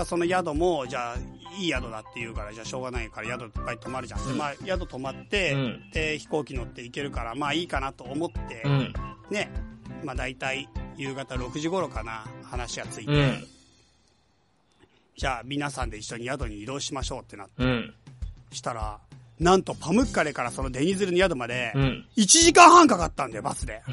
[0.06, 1.16] その宿も、じゃあ、
[1.58, 4.28] いい宿だって言うから、じゃあしょうがないから宿いっぱい泊まるじゃん。
[4.28, 8.94] で、まあ、宿泊まって、うんで、飛行機乗って行けるから、まあいいかなと思って、うん。
[9.30, 9.50] ね、
[10.04, 13.48] まあ大体夕方6時頃かな、話がついて、うん。
[15.18, 17.94] じゃあ皆さんで一緒に宿に移動しましょうってなって、うん。
[18.52, 19.00] したら、
[19.40, 22.06] なんとパムッカレからそのデニズルの宿までう、ん。
[22.16, 23.82] 1時間半かかったんだよ、バスで。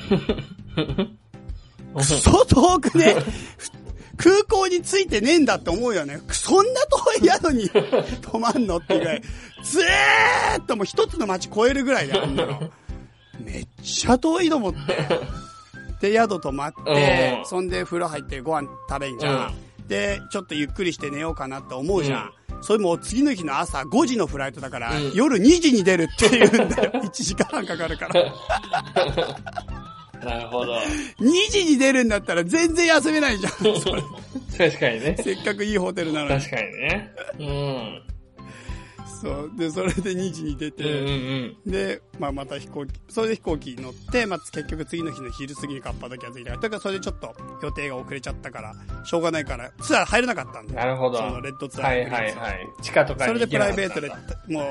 [1.94, 3.16] くそ遠くね。
[4.17, 6.21] 空港に着いてねえんだって思うよね。
[6.31, 6.81] そんな
[7.19, 7.71] 遠い宿に
[8.23, 9.23] 泊まんのっていうぐらい。
[9.62, 12.71] ずーっともう一つの街越えるぐらいであんなの。
[13.41, 14.73] めっちゃ遠いと思っ
[16.01, 16.11] て。
[16.11, 19.55] で、宿泊まってう、んそんで風呂入ってご飯食べんじゃん。
[19.89, 22.33] で、ちょっとゆっくりして寝ようかなって思うじゃん。
[22.62, 26.91] それもう次の日の朝5時のフライトだから、うん夜2時に出るって言うんだよ。
[26.95, 28.25] 1時間半かかるから。
[30.27, 30.74] なるほど。
[30.74, 33.53] 2時に出るんだったら全然休めないじゃん。
[34.57, 35.16] 確かにね。
[35.22, 36.41] せっかくいいホテルなのに。
[36.41, 37.12] 確かにね。
[37.39, 38.03] うん。
[39.22, 39.51] そう。
[39.57, 40.77] で、それで2時に出うんう
[41.64, 48.74] て、んで、まあまた飛行機、それで飛行機に乗って、まあ結局次の日の昼過ぎにカッパドキア着いたから、だからそれでちょっと予定が遅れちゃったから、
[49.05, 50.72] しょうがないから、ツアー入れなかったんうん。
[50.72, 50.87] だよ。
[50.87, 51.18] なるほど。
[51.18, 52.66] そのレッドツアーはいはいはい。
[52.83, 54.64] 地下とかそれでプライベートで、もう、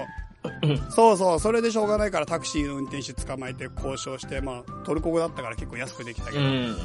[0.89, 6.77] そうそう、それでしょうがないからタクシーの運転手捕まえて交渉して、まあトルコ語だったから結構安くできたけど、うん。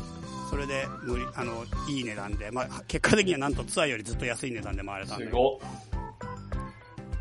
[0.50, 5.26] それで無理、あの、いい値段で、まあ結果的にはなんとツアーよりずっと安い値段で回れたんで。
[5.26, 5.60] すご。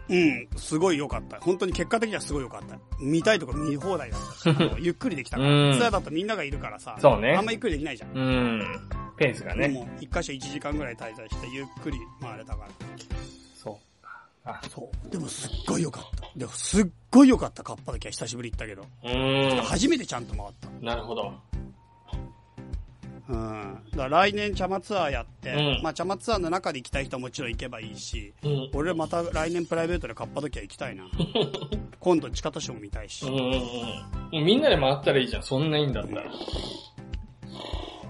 [0.09, 1.39] うん、すごい良かった。
[1.39, 2.79] 本当に結果的にはすごい良かった。
[2.99, 8.17] 見たいとこ見放題だった ゆっくりできたから、うんツアーだとみんながいるからさ、そうねあんまゆっくりできないじゃん。
[8.17, 8.79] うん。
[9.17, 9.67] ペースがね。
[9.67, 12.69] でも、一箇所1時間ぐらい滞在して、ゆっくり回れたから。
[14.49, 14.61] そうか。
[14.63, 15.09] あ、そう。
[15.09, 16.29] でもすっごい良かった。
[16.35, 18.85] でもすっごい良かった、カッパだけは久しぶり行ったけど。
[19.03, 19.61] うん。
[19.63, 20.69] 初めてちゃんと回った。
[20.81, 21.33] なるほど。
[23.29, 23.79] うん。
[23.91, 28.69] だから来年茶間ツアーやって、うんまあ茶間ツアーの中で行きたい人はもちろん行けばいいし、うん。
[28.73, 31.05] 俺また来年プライベートでカッパドキア行きたいな。
[31.99, 33.25] 今度地下都市も見たいし。
[33.25, 33.53] うんうん
[34.33, 34.45] うん。
[34.45, 35.43] みんなで回ったらいいじゃん。
[35.43, 36.23] そんないいんだったら。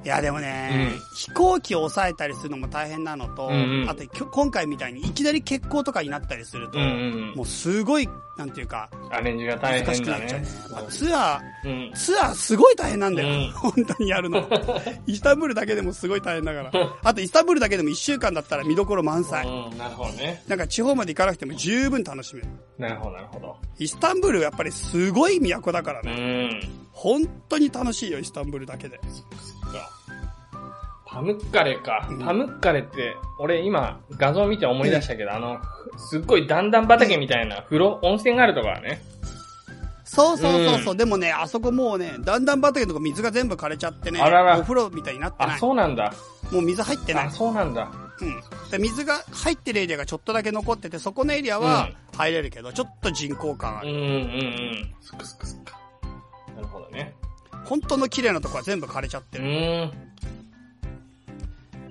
[0.04, 9.14] いやでもね、うん飛行機を抑えたりするのも大変なのと、うんうんあと今回みたいにいきなり欠航とかになったりすると、うんうんもうすごい、なんていうか、うん。
[9.14, 10.48] アレンジが大難し変だねくなっちゃうね。。
[10.72, 11.94] まあツアうんー、。
[11.94, 13.30] ツアーすごい大変なんだよ。
[13.30, 14.50] うん本当にやるの。
[15.06, 16.72] イスタンブールだけでもすごい大変だから。
[17.04, 19.46] あとイスタンブールだけでも1週間だったら見どころ満載。
[19.46, 20.44] うん、なるほどね。
[20.48, 22.48] なんか地方まで行かなくても十分楽しめる。
[22.78, 23.58] なるほど、なるほど。
[23.78, 26.48] イスタンブールやっぱりすごい都だからうね。
[26.48, 26.62] ん。
[26.92, 29.00] 本当に楽しいよ、イスタンブールだけで。
[31.10, 32.20] かパムッカレかうん。
[32.20, 35.58] パムッカレって、俺今画像見て思い出したけど、あの、
[35.98, 39.02] すっごい段々畑みたいな風呂、温泉があるところね。
[40.04, 45.60] そうそうそうそう、うんでもね、あそこもうね、だんだん畑のとこ水が全部枯れちゃってね、あららお風呂みたいになってなあ、い。
[45.60, 46.14] そうなんだ。
[46.52, 47.30] もう水入ってないあ、。
[47.30, 47.92] そうなんだ。
[48.20, 48.42] うん。
[48.72, 53.90] で水が入ってるエリアがちょっとだけ残ってて、そこのエリアは入れるけど、ちょっと人工感ある。
[53.90, 54.96] うんうんうん。
[55.00, 55.80] そっかそっかそっか。
[56.56, 57.14] なるほどね。
[57.66, 59.48] 本当の綺麗なとこは全部枯れちゃってうる。
[59.48, 59.92] ーん。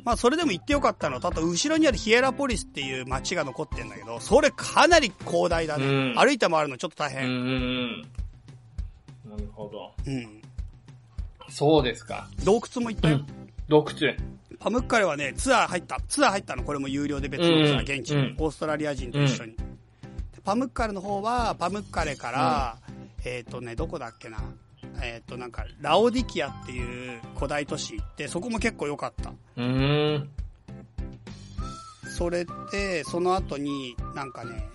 [0.09, 5.85] まあそれでも行ってよかったのと、あと後ろにあるヒエラポリスっていう街が残ってんだけど、それかなり広大だね。
[5.85, 7.45] うん歩いて回るのちょっと大うんうんう
[9.27, 9.31] 変。
[9.31, 9.31] ん。
[9.31, 9.93] なるほど。
[10.07, 10.43] うん。
[11.51, 12.27] そうですか。
[12.43, 13.21] 洞窟も行ったよ。
[13.69, 14.15] 洞窟。
[14.59, 16.01] パムッカレはね、ツアー入った。
[16.09, 19.53] ツアー入ったの、これも有料で別のツアー、うん現地に、うんオーストラリア人と一緒に。
[19.53, 19.63] で
[20.43, 22.79] パムッカレの方は、パムッカレから、
[23.27, 24.39] えっ、とね、どこだっけな。
[25.03, 29.31] えっ、と、なんか、ラオディキアっていう古代都市行って、そこも結構良かった。
[29.31, 30.29] うーん。
[32.17, 34.69] それで、その後に、なんかね、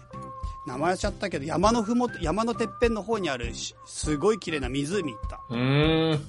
[0.66, 5.42] 名前忘れちゃったけど、山のふもと、山のてっぺんの方にあるし、すごい綺麗な湖行った。
[5.50, 6.20] うーん。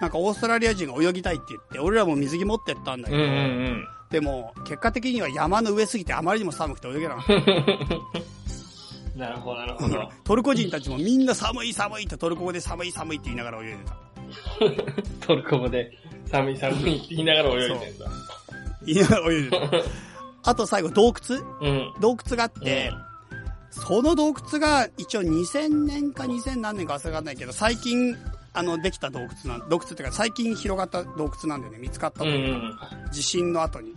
[0.00, 3.88] なんかオーストラリア人が泳ぎたいって言って、俺らも水着持ってったんだけど、うんうんうん。
[4.10, 7.32] でも、結果的には山の上すぎてあまりにも寒くて泳げなかった。
[9.16, 10.10] なるほど、なるほど。
[10.24, 13.96] トルコ人たちもみんな寒い寒いってトルコ語で寒い寒いって言いながら泳いでた。
[15.26, 15.90] トルコ語で
[16.26, 18.06] 寒い寒いって言いながら泳いでんだ。
[18.84, 19.56] 言いながら泳いでた。
[20.50, 21.38] あと最後洞窟？
[21.60, 21.92] うん。
[22.00, 22.92] 洞窟があって、
[23.70, 28.16] その洞窟が一応2000年か2000何年か忘れらないけど、最近、
[28.52, 31.78] あの、できた洞窟なん、洞窟っていうか最近広がった洞窟なんだよね。
[31.78, 33.12] 見つかったとうんういうか、ん。
[33.12, 33.92] 地震の後に。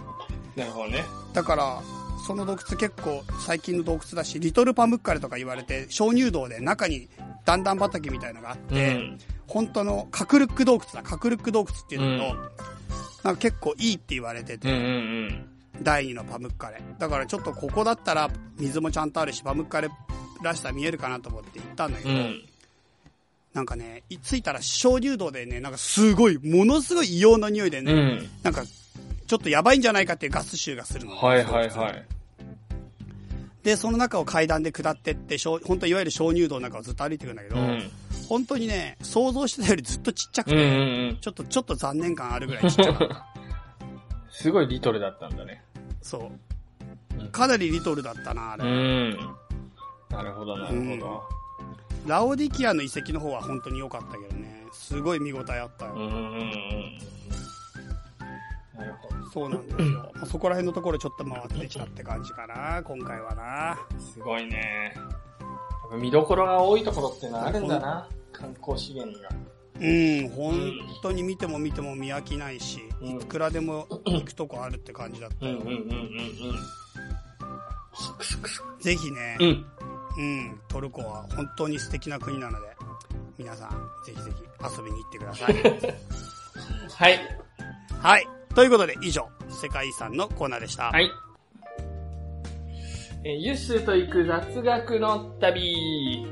[0.55, 1.05] なるほどね。
[1.33, 1.81] だから、
[2.25, 7.07] その洞窟結構最近の洞窟だし、リトルパムッカレとか言われて、鍾乳洞で中に
[7.45, 9.17] 段々畑みたいのがあって、うん。
[9.47, 11.01] 本当のカクルック洞窟だ。
[11.01, 12.49] カクルック洞窟っていうのと、うん
[13.23, 14.91] なんか結構いいって言われてて、うんうんう
[15.27, 15.49] ん。
[15.81, 16.81] 第二のパムッカレ。
[16.97, 19.89] だからちょっとここだったら水もちゃんとあるし、パムッカレ
[20.41, 22.41] らしさ見えるかなと思って行ったんだけど、うん。
[23.53, 28.29] なんかね、い着いたら鍾乳洞でね、なんかすごい、ものすごい異様な匂いでね、うん。
[28.43, 28.63] なんか、
[29.29, 31.15] ちょっとやばいんじゃないかっていうガス臭がするの。
[31.15, 32.05] はいはいはい。
[33.61, 37.91] で、その中を階段で下ってって、鍾本当いわゆる鍾乳洞の中をずっと歩いていくんだけど、うん。
[38.27, 40.67] 本当にね、想像してたよりずっとちっちゃくて、うんうん
[41.09, 41.17] うん。
[41.21, 43.25] ちょっと、ちょっと残念感あるぐらいちっちゃかった。
[44.33, 45.63] すごいリトルだったんだね。
[46.01, 46.31] そ
[47.21, 47.27] う。
[47.27, 48.65] かなりリトルだったな、あうれ。
[48.65, 49.11] ん。
[50.09, 51.23] なるほど、なるほど。
[52.07, 54.65] ラオディキアの遺跡の方は本当に良かったけどね。
[54.73, 55.93] すごい見応えあったよ。
[55.93, 56.97] うんうんうん。
[58.75, 59.08] なるほど。
[59.31, 60.11] そうなんですよ。
[60.15, 63.77] まあそこら辺のところちょっと回ってきたって感じかな、今回はな。
[63.99, 64.93] すごいね。
[65.99, 68.07] 見どころが多いところってのはあるんだな。
[68.31, 69.29] 観光資源が。
[69.81, 70.71] うん、本
[71.01, 75.53] 当に見ても見ても見飽きないし、うんいくらでも行くとこあるって感じだったよ。
[75.53, 75.89] うんうんうんうん
[78.79, 79.47] ぜひね、うん。
[79.47, 79.65] うん。
[80.17, 80.21] う
[80.53, 82.67] ん、トルコは本当に素敵な国なので、
[83.37, 83.69] 皆さん、
[84.05, 84.43] ぜひぜひ
[84.77, 85.53] 遊びに行ってください。
[86.95, 87.19] はい。
[88.01, 88.27] はい。
[88.55, 90.85] ということで、以上、世界遺産のコーナーでした。
[90.85, 91.09] はい。
[93.23, 96.25] えーユッスーと行く雑学の旅。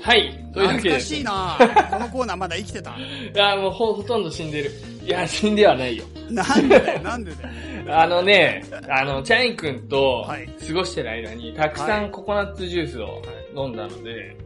[0.00, 0.50] はい。
[0.52, 0.90] というわけで。
[0.90, 1.56] 懐かしいな
[1.90, 2.90] このコーナーまだ生きてた。
[2.96, 4.70] いや、もうほほとんど死んでる。
[5.04, 6.04] いや、死んではないよ。
[6.30, 7.48] なんでだよ、なんでだよ。
[7.98, 13.22] あのね、あの、チャイ君とはい過ごしてる間に、たくさはいんココナッツジュースを
[13.56, 14.36] 飲んだので、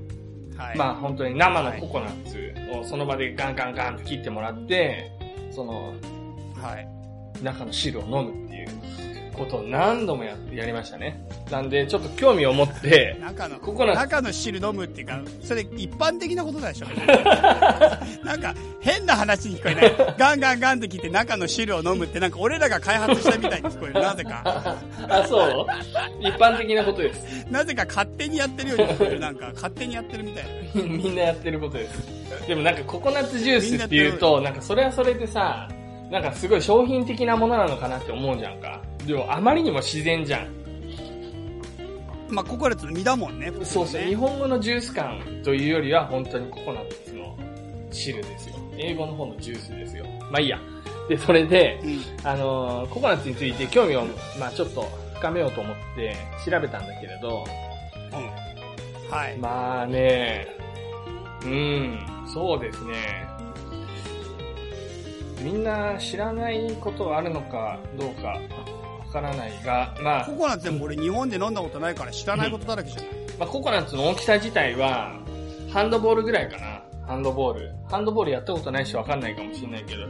[0.57, 0.79] はい。
[0.79, 5.11] まあ本当に生のココナッツをその場でガンガンガンと切ってもらって、
[5.51, 5.93] その
[6.63, 6.92] はい。
[7.43, 8.69] 中の汁を飲むっていう
[9.35, 11.25] ことを何度もややりましたね。
[11.51, 16.87] なんで、ちょっと興味を持って、中の、ココナッツ中の汁飲むっていうか、それ一般的なことでしょ
[18.25, 20.15] なんか、変な話に聞こえない。
[20.19, 24.01] ガンガンガンって聞いて中の汁を飲むってなんか俺らが開発したみたいに聞こえる。
[24.01, 24.43] なぜか。
[25.09, 25.67] あ、そう？
[26.21, 27.47] 一般的なことです。
[27.51, 29.21] なぜか勝手にやってるように聞こえる。
[29.21, 30.83] なんか、勝手にやってるみたいな。
[30.89, 32.23] みんなやってることです。
[32.47, 35.69] でもなんかココナッツジュースっていうと、なんかそれはそれでさ、
[36.13, 38.83] なんかすごい商品的なものなのかなって思うじゃんか。
[39.07, 40.49] でもあまりにも自然じゃん。
[42.29, 43.51] まあ、ココナッツの実だもんね。
[43.63, 44.03] そうそう。
[44.03, 47.35] ね日本語のジュース感というよりは本当にココナッツの
[47.91, 48.57] 汁ですよ。
[48.77, 50.05] 英語の方のジュースですよ。
[50.31, 50.61] まあいいや。
[51.09, 52.01] で、それで、うん。
[52.29, 54.05] あのーココナッツについて興味を、
[54.39, 57.43] まあちょっと深めようと思って調べたんだけれど、
[58.13, 59.11] うん。
[59.11, 59.39] はい。
[59.39, 60.47] まあね、
[61.43, 63.32] うん、そうですね。
[65.43, 68.41] みんな知らないことはあるのかどうかわ
[69.13, 73.09] からないが、まあコ、コナッツでも俺日本で飲んだことないから知らないことだらけじゃない。
[73.39, 75.19] まあ、ココナッツの大きさ自体は、
[75.71, 76.83] ハンドボールぐらいかな。
[77.07, 77.75] ハンドボール。
[77.91, 80.07] ハンドボールやったことないしわかんないかもしれないけど。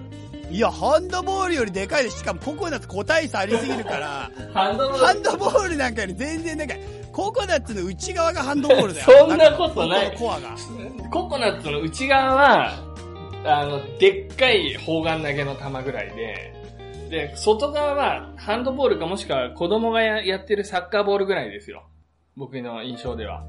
[0.50, 2.18] いや、ハンドボールよりでかいです。
[2.18, 6.80] しかもココナッツ個体差ありすぎるから、 ハンドボハンドボールなんかより全然でかい。
[7.10, 9.06] ココナッツの内側がハンドボールだよ。
[9.28, 10.56] そんなことない中のコアが。
[11.10, 12.91] ココナッツの内側は、
[13.44, 16.52] あの、でっかい砲丸投げの球ぐらいで、
[17.10, 21.84] で、外側はハンドボールかもしくは子供がややってるサッカーボールぐらいですよ。
[22.36, 23.44] 僕の印象では。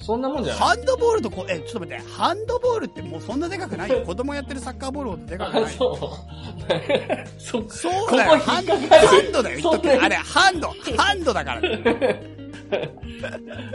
[0.00, 3.90] そんなもんじゃないハンドボールとこ、え、ちょっと待って、ハンドボールってもうそんなでかくない？
[3.90, 4.02] よ。
[4.04, 5.72] 子供やってるサッカーボールほどでかくなあ、い。
[5.72, 7.40] そう。
[7.40, 8.38] そ、そうだよ。
[8.40, 10.68] ハンドだよ、言っとくあれ、ハンド。
[10.96, 12.33] ハンドだからね。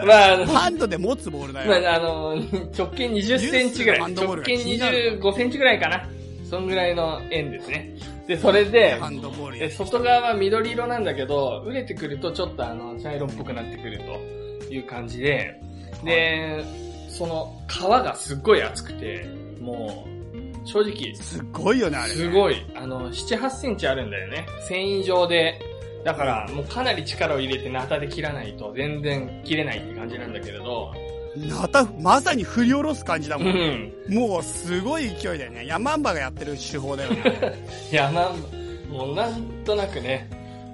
[0.05, 1.81] まあ、あの、ハンドで持つボールだよ。
[1.81, 2.35] まあ、あの、
[2.77, 4.13] 直径20センチぐらい。
[4.13, 6.09] 直径が気になる25センチぐらいかな。
[6.49, 7.95] そんぐらいの円ですね。
[8.27, 15.59] で、それで、ハンドボール外側は緑色なんだけど、熟れてくるとちょっとあの、茶色っぽくなってくるという感じで、
[16.03, 16.63] で、
[17.09, 19.27] その皮がすっごい厚くて、
[19.59, 22.13] もう、正直、すっごいよね、あれ。
[22.13, 24.45] すごい、あの、7、8センチあるんだよね。
[24.67, 25.59] 繊維状で。
[26.03, 30.93] だから、もうかなり力を入れてナタで切らないと全然切れないって感じなんだけれど、
[31.35, 33.53] なた、まさに振り下ろす感じだうもん。
[33.53, 33.93] ん。
[34.09, 35.65] もうすごい勢いだよね。
[35.67, 37.23] ヤマンバがやってる手法だよね。
[37.91, 38.41] ヤマン
[38.89, 40.27] バ、もうなんとなくね、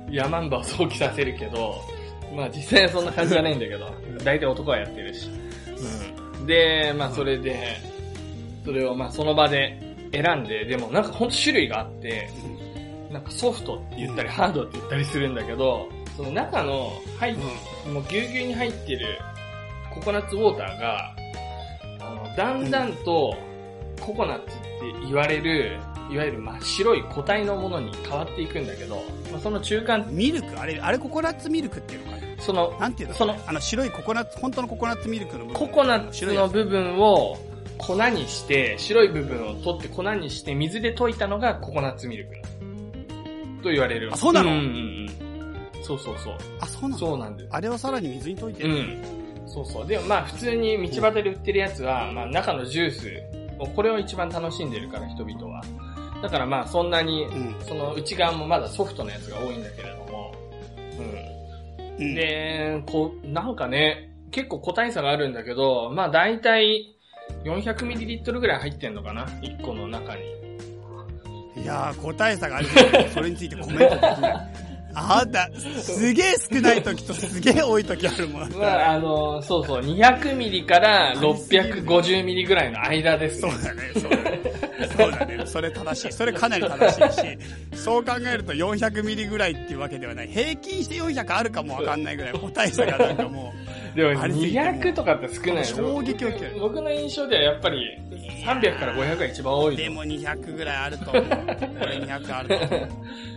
[0.09, 1.75] ヤマンバを想起させるけど、
[2.35, 3.91] まあ実際はそんな感じじゃないんだけど、
[4.23, 5.29] 大体男はやってるし。
[6.39, 6.45] うん。
[6.45, 7.77] で、まあそれで、
[8.63, 9.77] それをまあその場で
[10.13, 12.29] 選んで、でもなんかほんと種類があって、
[13.15, 15.87] なんかソフトって言ったり、ハードって言ったりするんだけど、
[16.17, 17.37] その中の入っ
[17.93, 19.19] もうぎゅうぎゅうに入ってる
[19.93, 21.15] ココナッツウォーターが、
[22.01, 23.33] あの、だんだんと
[24.01, 24.59] ココナッツって
[25.05, 25.79] 言われる、
[26.11, 28.97] いわゆる真っ白い固体のものに変わっていくんだけど、
[29.31, 30.59] まあ、その中間、ミルク？
[30.59, 32.41] あれ、あれココナッツミルクっていうのかな？
[32.41, 33.15] そのなんていうの？
[33.15, 35.53] そのあの白いココナッツ、本当のココナッツミルクの部分。
[35.53, 37.37] ココナッツの部分を
[37.77, 42.35] 粉にして、白い部分を取って粉にして水で溶いたのがココナッツミルク
[43.65, 44.09] と言われる。
[44.13, 44.51] あそうなの？
[44.51, 45.83] うんうんうん。
[45.83, 46.35] そうそうそう。
[46.59, 46.97] あ、そうなんだ。
[46.97, 47.49] そうなんです。
[47.51, 48.69] あれはさらに水に溶いてる。
[48.69, 48.97] うん。
[49.47, 49.87] そうそう。
[49.87, 53.07] でもまあ普通に道端で売ってるやつは、まあ中のジュース、
[53.57, 55.63] もうこれを一番楽しんでるから人々は。
[56.21, 57.55] だからまあそんなに、うん。
[57.61, 60.33] その内側もまだソフトなやつが多いんだけれども、
[61.97, 62.15] ううんん。
[62.15, 66.95] で、こう、なんかね、結構個体差があるんだけど、まあ大体
[67.43, 70.21] 400ml ぐらい入ってんのかな ?1 個の中に。
[71.57, 74.47] いやー、個体差があるけど、それについてコメントできない。
[74.97, 78.51] あんた、すげえ少ない時とすげえ多い時あるもん。
[78.53, 83.51] まあ、あの、そうそう、200ミリから650ミリぐらいの間ですね。
[83.51, 84.41] そうだね、そうだね。
[84.97, 85.43] そうだね。
[85.45, 86.13] それ正しい。
[86.13, 87.37] それかなり正しいし、
[87.77, 90.27] そう考えると400ミリぐらいっていうわけではない。
[90.29, 93.53] 平均して400あるかもわかんないぐらい、個体差がなんかも
[93.95, 97.97] でもあれすぎても200とかって少ないよ衝撃を受ける僕の印象ではやっぱり
[98.45, 99.73] 300から500が一番多う。
[99.73, 101.23] いとでも200ぐらいあると思う。
[101.23, 102.89] これ200あると思う。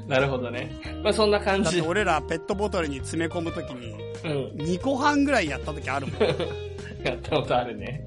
[0.10, 0.70] なるほどね。
[1.02, 1.64] まあそんな感じ。
[1.64, 3.94] だって俺らペットボトルに詰め込むときに、
[4.24, 4.32] うん。
[4.64, 6.22] 2個半ぐらいやった時あるもん。
[7.04, 8.06] やったことあるね。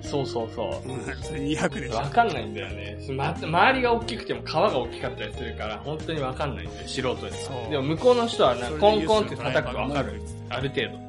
[0.00, 0.88] そうそうそう。
[0.88, 1.96] うんそれ200でしょ。
[1.96, 2.98] わかんないんだよね。
[3.10, 10.20] ま、周りが大きくても皮が大きかったりするから、本当にわかんないんだよ、素人でそうでも向こうの人はなコンコンって叩くとわかる。
[10.50, 11.07] ある程度。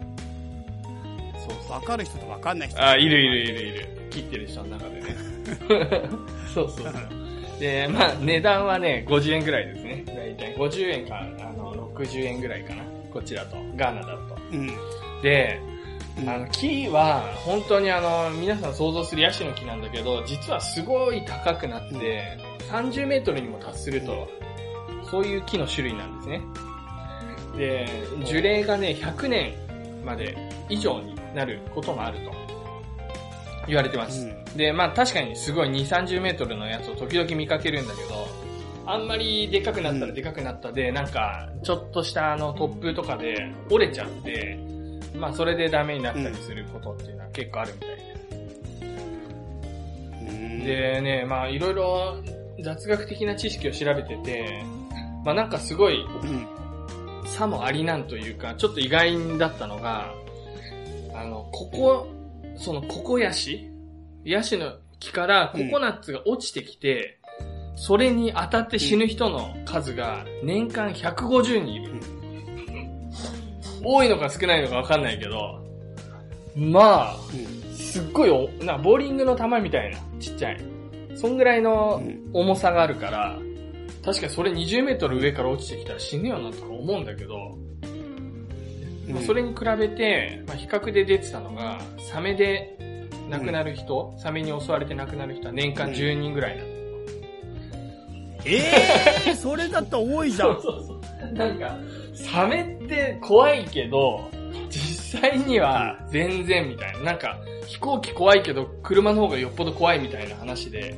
[1.49, 1.71] そうそう。
[1.73, 2.83] わかる人とわかんない人。
[2.83, 3.87] あ、いるいるいるいる。
[4.09, 5.15] 切ってる人の中でね。
[6.53, 7.59] そうそうそう。
[7.59, 10.03] で、まあ、値段はね、50円ぐらいですね。
[10.07, 12.83] だいたい50円か、あの、60円ぐらいかな。
[13.11, 13.57] こっちだと。
[13.75, 14.37] ガーナだと。
[14.51, 14.67] うん。
[15.21, 15.79] で、うん
[16.27, 22.37] あの、木は、本当にあの、皆さん想像するヤシの木なんだけど、実はすごい高くなって、
[22.71, 24.27] 30メートルにも達すると、
[25.09, 26.41] そういう木の種類なんですね。
[27.57, 27.87] で、
[28.25, 29.53] 樹齢がね、100年
[30.05, 30.35] まで
[30.69, 32.31] 以上になることもあると
[33.67, 34.25] 言われてます。
[34.25, 38.27] うんで、まあ確かにすごい2、30メートルのやつを時々見かけるんだけど、
[38.85, 44.59] あんまりでかくなったらでかくなったで、なんか、ちょっとしたあの突風とかで折れちゃって、
[45.15, 47.89] まあそれでダメになったりすることっていうのは結構あるみたい
[50.21, 50.65] うんで。
[50.65, 52.15] でね、まあいろいろ
[52.61, 54.63] 雑学的な知識を調べてて、
[55.23, 56.47] まあなんかすごいうん。
[57.27, 60.11] さもありなんというか、ちょっと意外だったのが、
[61.19, 62.07] あの、ここ、
[62.55, 63.69] そのココヤシ？
[64.23, 67.19] ヤシの木からココナッツが落ちてきて、
[67.75, 71.93] それに当たって死ぬ人の数が年間150人いる。
[73.83, 75.61] 多いのか少ないのかわかんないけど、
[76.55, 77.15] まあ、
[77.73, 80.61] すっごいお、な、ボーリングの球みたいな、ちっちゃい。
[81.15, 82.01] そんぐらいの
[82.33, 83.37] 重さがあるから、
[84.03, 87.57] 確かにそれ20メートル上から落ちてきたら死ぬよなとか思うんだけど、
[89.13, 91.79] まあ、それに比べて、まあ、比較で出てたのが、
[92.11, 92.77] サメで
[93.29, 96.69] 亡くなる人、サメに襲われて亡くなる人は年間10人ぐらいなの。
[98.45, 98.57] え
[99.27, 100.61] えー、 それだったら多いじゃん。
[100.61, 101.33] そうそう。
[101.33, 101.77] なんか、
[102.13, 104.29] サメって怖いけど、
[104.69, 106.99] 実際には全然みたいな。
[106.99, 110.95] なんか、飛行機怖いけど、車の方がよっぽど怖いみたいな話で。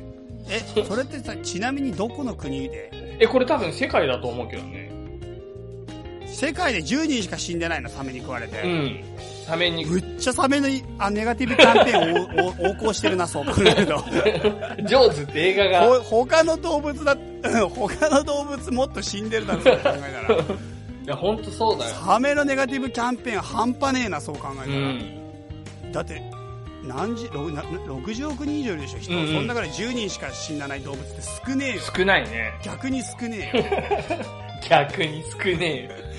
[0.48, 2.90] え、それってさ、ちなみにどこの国で？
[3.20, 4.81] え、これ多分世界だと思うけどね。
[6.32, 8.60] 世界で10人しか死んでないの、サメに食われて。
[8.62, 9.04] うん。
[9.46, 14.04] サメに、むっちゃサメのいあネガティブキャンペーンを 横行してるな、そう考えると。
[14.84, 17.16] ジョーズって映画が、ほ他の動物だ、う
[17.66, 20.40] ん他の動物もっと死んでるだろう、そう考えたら。
[21.04, 21.94] いや、ほんとそうだよ。
[22.06, 24.88] サメのネガティブキャンペーン半端ねえな、そう考えたうら。
[24.88, 25.92] ん。
[25.92, 26.22] だって、
[26.84, 29.12] 何時、ろな60億人以上いるでしょ、人。
[29.12, 31.82] うんうんその中で10人しか死なない動物って少ねえよ。
[31.96, 32.52] 少ないね。
[32.64, 33.64] 逆に少ねえよ。
[34.68, 36.11] 逆に少ねえよ。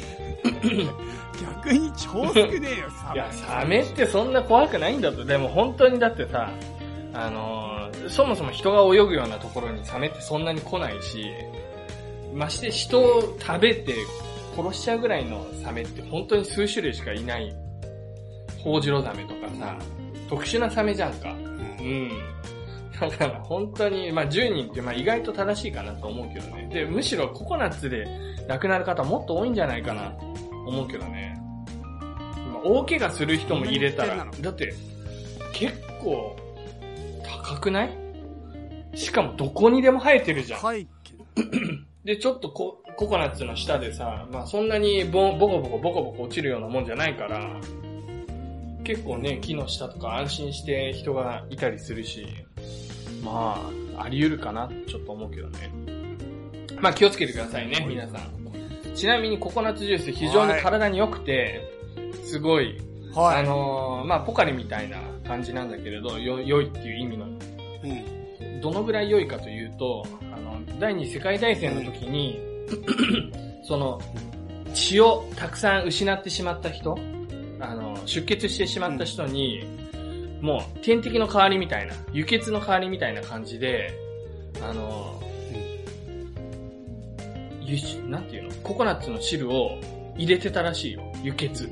[1.41, 3.15] 逆に超少ねえよ、サメ。
[3.15, 5.25] いや、サメってそんな怖くないんだと。
[5.25, 6.49] でも本当にだってさ、
[7.13, 11.25] あのーそもそも人が泳ぐようなところにサメってそんなに来ないし、
[12.33, 13.95] まして人を食べて
[14.57, 17.55] 殺しちゃうぐらいのサメって本当に数種類しかいない。
[18.63, 19.77] ホウジロザメとかさ、
[20.29, 21.31] 特殊なサメじゃんか。
[21.31, 22.11] うん。
[23.09, 26.69] だから本当に、まあ10人ってまあ意外と正しいかなと思うけどね。
[26.71, 28.07] で、むしろココナッツで
[28.47, 30.13] 亡くなる方もっと多いんじゃないかな
[30.65, 31.35] 思うけどね。
[32.51, 34.73] まあ大怪我する人も入れたらだって
[35.53, 36.35] 結構
[37.45, 37.97] 高くない？
[38.95, 40.61] しかもどこにでも生えてるじゃん。
[40.61, 40.87] はい。
[42.05, 47.59] で、ちょっとコココナッツの下でさ、まあそんなにボボコボコボコボコ落ちるようなもんじゃないから、
[48.83, 52.27] 結構ね、木の下とか安心して人がいたりするし、
[53.23, 53.61] ま
[53.97, 55.71] あ、あり得るかなちょっと思うけどね。
[56.81, 58.43] まあ気をつけてくださいね、皆さん。
[58.95, 61.61] ちなみにココナッツジュース非常に体に良くて、
[62.23, 62.77] すごい、
[63.13, 63.41] はい。
[63.41, 64.97] あのーまあポカリみたいな
[65.27, 68.59] 感じなんだけれど、よ、良いっていう意味のうん。
[68.61, 72.39] どのぐらい良いかというと、あの、第二次世界大戦の時に、
[73.63, 74.01] その、
[74.73, 76.97] 血をたくさん失ってしまった人、
[77.59, 79.63] あの、出血してしまった人に、
[80.43, 83.93] もう点滴の代わりみたいな、輸血の代わりみたいな感じで、
[84.61, 85.23] あの、
[87.61, 88.53] 輸出なんていうの？
[88.61, 89.79] ココナッツの汁を
[90.17, 91.01] 入れてたらしいよ。
[91.23, 91.69] 輸血。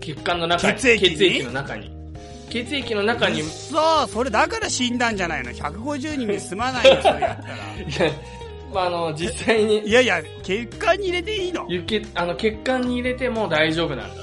[0.00, 0.78] 血管の中に。
[0.78, 1.16] 血液に？
[1.16, 1.90] 血液の中に。
[2.50, 8.06] 血液の中に、いそう、それだから死んだんじゃないの ?150 人で済まないよ、それやったら。
[8.06, 8.14] や、
[8.72, 11.66] まあ、あの、実際にい、やいや、血管に入れていいの？
[11.68, 14.22] 輸血、あの、血管に入れても大丈夫なんだ。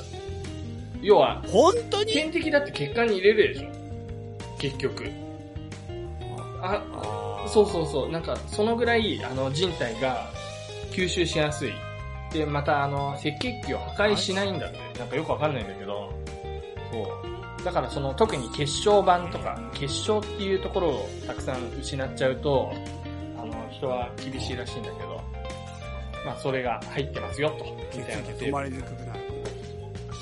[1.02, 2.14] 要は、本当に？
[2.14, 3.81] 点滴だって血管に入れるでしょ
[4.62, 5.12] 結局。
[6.62, 8.09] あ、そうそうそう。
[8.09, 10.30] なんか、そのぐらい、あの、人体が
[10.91, 11.74] 吸収しやすい。
[12.32, 14.99] で、また、あの、赤血球を破壊しないんだって。
[14.99, 16.14] なんかよくわかんないんだけど、
[16.91, 17.01] そ
[17.59, 17.64] う。
[17.66, 22.72] だからその、特に血小板とか、血小っていうところをたくさん失っちゃうと、
[23.39, 25.20] あの、人は厳しいらしいんだけど、
[26.24, 27.66] まあ、それが入ってますよ、と。
[27.97, 29.21] みたいな血液止まりにくくなる。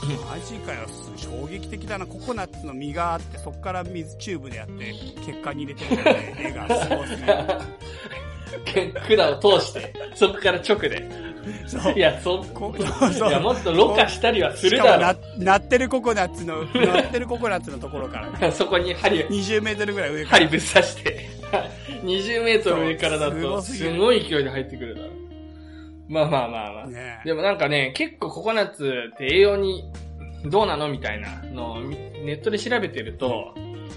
[0.08, 0.88] マジかよ、
[1.18, 2.06] 衝撃的だな。
[2.06, 4.94] ココナッツの実があって、そこから水チューブでやって、
[5.26, 6.36] 血管に入れてるね。
[6.40, 9.18] 絵がすごすぎる。
[9.18, 11.30] 管を通して、そこから直で。
[11.68, 12.00] そうい。
[12.00, 12.82] や、そ、こい
[13.32, 18.52] や、もっとろ過したりはするしかもだな、なってるココナッツの、なってるココナッツのところから、ね、ろ。
[18.52, 20.46] そこに針、20メートルぐらい上から。
[20.46, 21.30] 針ぶっ刺して、
[22.04, 25.29] 20メートル上からだと、すごい勢いで入ってくるだろう。
[26.10, 26.88] まあまあまあまあ。
[26.88, 27.22] ね。
[27.24, 29.90] でもなんかね、結構ココナッツって栄養に
[30.46, 33.54] どうなのみたいなのをみネットで調べてると、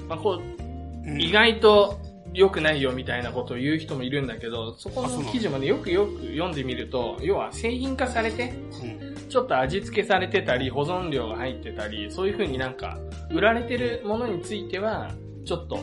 [0.08, 1.20] まあこう、うん。
[1.20, 1.98] 意外と
[2.34, 5.08] 良くないよみたいなことを言う人もいるんだけど、そこの？
[5.08, 8.52] の記事もね、よくよく読んでみると、要は製品化されて、
[8.82, 9.28] うん。
[9.28, 12.98] ちょっと味付けされてたり、保存料が入ってたり、そういう風になんか、
[13.30, 15.10] 売られてるものについては、
[15.46, 15.78] ちょっと、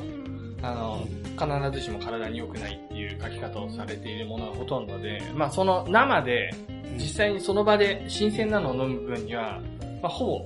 [0.61, 1.07] あの、
[1.37, 6.53] 必ずしも体に良くないっていう書き方をされているものがほとんどで、まあその生で、
[6.97, 9.61] 実際にその場で新鮮なのを飲む分には、
[10.01, 10.45] まあほぼ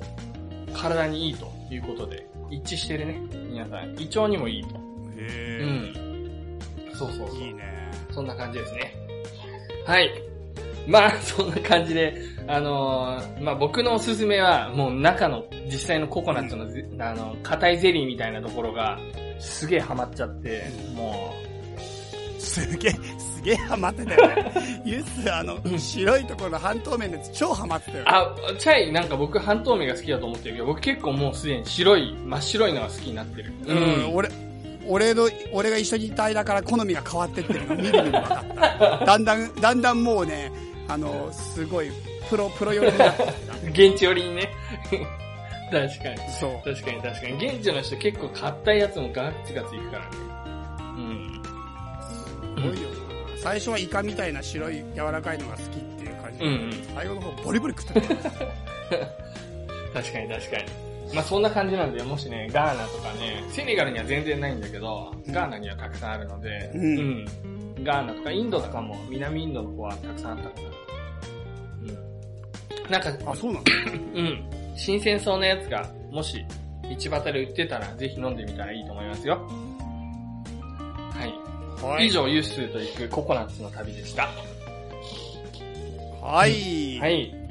[0.74, 3.20] 体にいいということで、一致してるね。
[3.50, 4.76] 皆さん、胃腸にもいいと。
[4.76, 4.82] う
[5.18, 6.60] へん。
[6.94, 7.38] そうそうそう。
[7.42, 7.48] え。
[7.48, 7.64] いいね。
[8.12, 8.96] そんな感じですね。
[9.86, 10.12] はい。
[10.88, 19.00] まあ、そんな感じで、あのーまあ僕のおすすめは、もう中の実際のココナッツのぜ、あの、硬いゼリーみたいなところが、
[19.40, 20.64] すげえハマっちゃって、
[20.96, 21.34] も
[22.44, 24.52] すげえ、すげえハマってたよね。
[24.86, 28.08] ユース、あの、白いところの半透明のやつ超ハマってたよう、。
[28.08, 33.54] あ、チャイなんか僕半透明が好きだと思ってるけど、僕結構もうすでに白い、真っ白いのが好きになってる。
[33.66, 34.30] うん、俺、
[34.86, 39.06] 俺の、俺が一緒にいた間から好みが変わってってるの見る見る分かった。
[39.06, 40.52] だんだん、だんだんもうね、
[40.88, 41.92] あの、すごい、
[42.30, 43.24] プロ、プロ寄りになって
[43.74, 44.50] き現地寄りにね。
[45.72, 46.16] 確かに。
[46.18, 46.30] た。
[46.30, 46.52] そう。
[46.64, 47.48] 確かに確かに。
[47.48, 50.10] 現地の人結構硬いやつもガツガツいくからね。
[50.98, 51.42] うん。
[52.56, 53.38] すごいよな。
[53.38, 58.16] 最初はイカみたいな白い柔らかいのが好きっていう感じで、うんうん最後の方ボリボリ食ってた。
[60.02, 60.64] 確かに確かに。
[61.14, 66.96] まあそんな感じなんで、もしね、ガーナとかね、セネガルには全然ないんだけど、ガーナにはたくさんあるので、ううん
[67.26, 67.26] ん。
[67.84, 70.70] ガーナとかインドとかも、南インドの方はたくさんあったかな。
[72.86, 72.92] うん。
[72.92, 73.72] なんか、あ、そうなんだ。
[74.16, 74.44] うん。
[74.76, 76.44] 新鮮そうなやつが、もし、
[76.84, 79.42] 道端で売ってたら、ぜひ飲んでみたらいいと思いますよ。
[81.12, 81.94] はい。
[81.94, 82.08] はい。
[82.08, 84.30] 以上、ユッスーと行くココナッツの旅でした。
[86.22, 87.00] はい。
[87.00, 87.44] はい。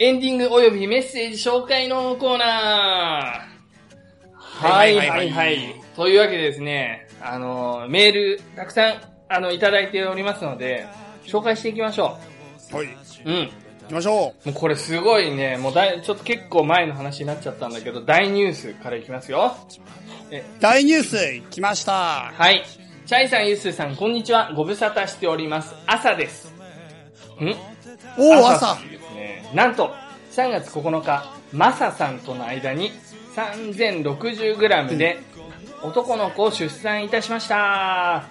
[0.00, 3.54] エンディングおよびメッセージ紹介のコーナー
[4.36, 5.74] はいはいはいはい。
[5.94, 10.86] というわけでですね、あの、メールたくさん、あの、いただいておりますので、
[11.24, 12.18] 紹介していきましょ
[12.72, 12.86] はい。
[12.86, 12.88] う。
[13.24, 13.50] うん。
[13.84, 19.56] 行きましょもうこれすごいね、もうだい、ちょっと結構前の話になっちゃったんだけど、大ニュースからいきますよ。
[20.30, 20.44] え、う。
[20.60, 22.32] 大ニュース、来ました。
[22.34, 22.64] はい。
[23.06, 24.50] チャイさん、ユッスーさん、こんにちは。
[24.56, 25.74] ご無沙汰しております。
[25.86, 26.54] 朝です。
[27.38, 27.54] ん？
[28.18, 28.76] おお、朝。
[28.76, 29.50] ですね。
[29.52, 29.94] なんと、
[30.32, 32.92] 3月9日、マサさんとの間に
[33.36, 35.18] 3060g で
[35.82, 38.24] 男の子を出産いたしました。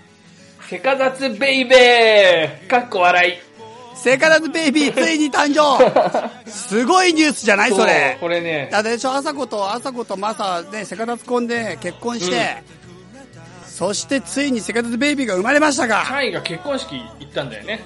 [0.69, 3.33] セカザツベイベーかっこ笑い。
[3.95, 5.79] セカラズベイビー、 ついに誕生
[6.49, 8.19] すごいニュースじゃないそれう。
[8.19, 12.63] これね、だってでしょ、朝子と、朝子とマサで、セカダツ婚で結婚して、
[13.65, 17.81] そしてついにセカダツベイビーが生まれましたチが、ャイが結婚式行ったんだよね。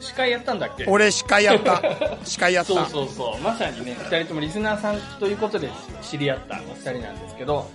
[0.00, 0.84] し司会やったんだっけ？
[0.86, 1.82] 俺司会やった。
[2.24, 2.72] 司会やった。
[2.72, 3.42] そうそうそう。
[3.42, 5.68] まさにね、二人ともリスナーさんということで
[6.02, 7.68] 知り合ったお二人なんですけど、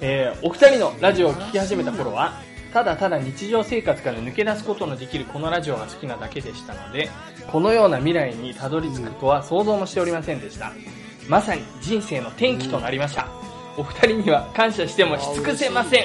[0.00, 2.34] えー、お二人のラジオを聴き始めた頃は、
[2.72, 7.08] ただただ日常生活から抜け出すことのできるこのラジオが好きなだけでしたので、
[7.50, 10.72] このような未来にたどり着くとは想像もしておりませんでした。
[11.28, 13.28] まさに人生の転機となりました。
[13.76, 16.04] お二人には感謝してもし尽くせません。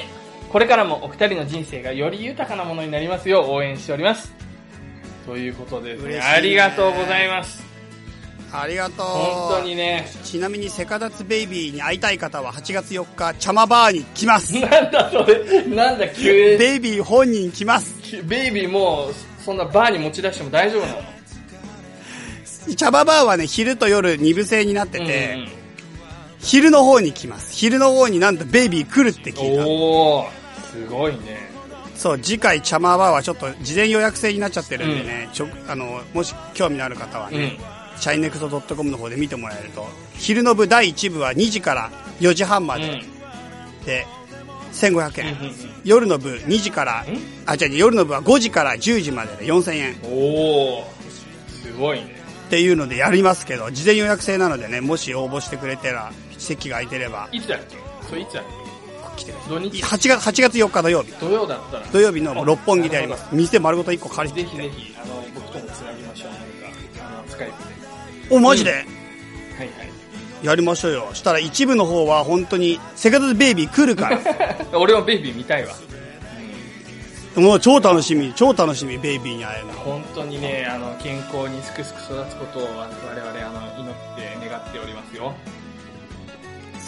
[0.50, 4.32] これからもお二人の人生がより豊かなものになりますよう応援しております。
[5.26, 7.63] ということでねありがとうございます。
[8.60, 9.06] ありがとう。
[9.06, 10.06] 本当にね。
[10.22, 14.54] ちなみにセカダツベイビーに会いたい方は8月4日、チャマバーに来ます。
[14.58, 17.94] なんだそれ、なんだ急ベイビー本人来ます。
[18.16, 21.02] に、ベイビーもう、そんなバーに持ち出しても大丈夫なの？
[22.76, 25.64] チャマバーはね、昼と夜二部制になってて、うん
[26.44, 27.54] 昼の方に来ます。
[27.54, 29.66] 昼の方になんとベイビー来るって聞いた。
[29.66, 30.28] おー、
[30.70, 31.50] すごいね。
[31.96, 37.73] そう、次回チャマバーはちょっと事前予約制になっちゃってるんでね、ちょあの、もし興味のある方はね、うん。
[38.00, 39.86] チャイネクト .com の方で見てもらえると、
[40.16, 41.90] 昼の部第1部は2時から
[42.20, 43.84] 4時半までうん。
[43.84, 44.06] で、
[44.72, 45.32] 1500円。
[45.32, 47.06] うん夜の部2時からん、
[47.44, 50.84] あ、違う夜の部は5時から10時までで4000円っおー、
[51.50, 52.22] すごいね。
[52.48, 57.76] ていうのでやりますけど、事前予約制なのでね、もし応募してくれたら、席が空いてればいつだっけ？
[58.08, 58.44] それいつだっ
[59.16, 59.82] 来て土日？
[59.82, 59.86] れ。
[59.86, 61.12] 8月、8月4日土曜日。
[61.20, 61.86] 土曜だったら。
[61.88, 63.26] 土曜日の六本木でやります。
[63.32, 64.62] 店丸ごと1個借りてきて。
[64.62, 65.22] ぜひぜひ、あの、
[68.30, 68.76] お、マジで、で。
[68.76, 68.86] はい
[69.60, 70.46] はい。
[70.46, 71.08] やりましょうよ。
[71.14, 74.20] したら一部の方は本当に、セカンドベイビー来るから。
[74.78, 75.74] 俺もベイビー見たいわ。
[77.36, 79.72] もう超楽しみ、超楽しみ、ベイビーに会えるの。
[79.74, 83.94] 本当にね、あの、健康にすくすく育つことを我々、あの、祈っ
[84.40, 85.34] て願っておりますよ。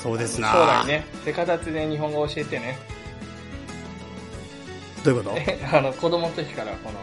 [0.02, 2.78] そうですな将来ね、手形で日本語を教えてね。
[5.02, 5.36] どういうこと？
[5.76, 6.98] あの、子供の時からこの、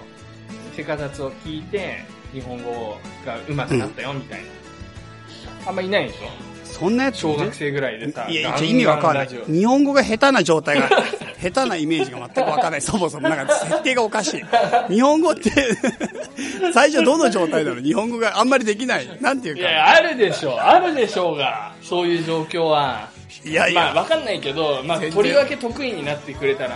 [0.76, 4.46] セカザツを聞いて、日本語が上手くなったよ、みたいな。
[5.68, 6.54] あんまいないでしょ？
[6.66, 8.26] そんなやつ小学生ぐらいでさ。
[8.28, 9.28] いや、意味わかんない。
[9.28, 10.90] 日本語が下手な状態が、
[11.40, 12.82] 下手なイメージが全くわかんない。
[12.82, 14.44] そもそも、なんか設定がおかしい。
[14.94, 15.52] 日本語って、
[16.74, 17.82] 最初どの状態なの？
[17.82, 19.08] 日本語があんまりできない。
[19.22, 19.62] なんていうか。
[19.62, 20.56] いや、あるでしょう。
[20.56, 21.74] あるでしょうが。
[21.84, 23.08] そういう状況は。
[23.46, 26.72] いやいまあ、や、わかんないけど、まあ、とりわけ得意になってくれたら、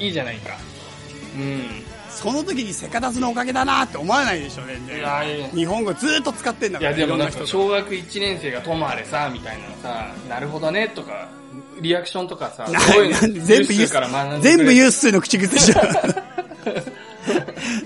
[0.00, 0.54] いいじゃないか。
[1.36, 1.84] うん。
[2.18, 4.80] その時にセカダスのおかげだなって思わないでしょうね。
[4.92, 6.90] いやいや日本語ずっと使ってんだから。
[6.90, 11.28] いや、でもなんか、小学1年生がトマーレさ、みたいなのさ、なるほどね、とか、
[11.80, 15.82] リアクションとかさ、なそういう全部ユユッスーから全部ユッスーの口癖じゃ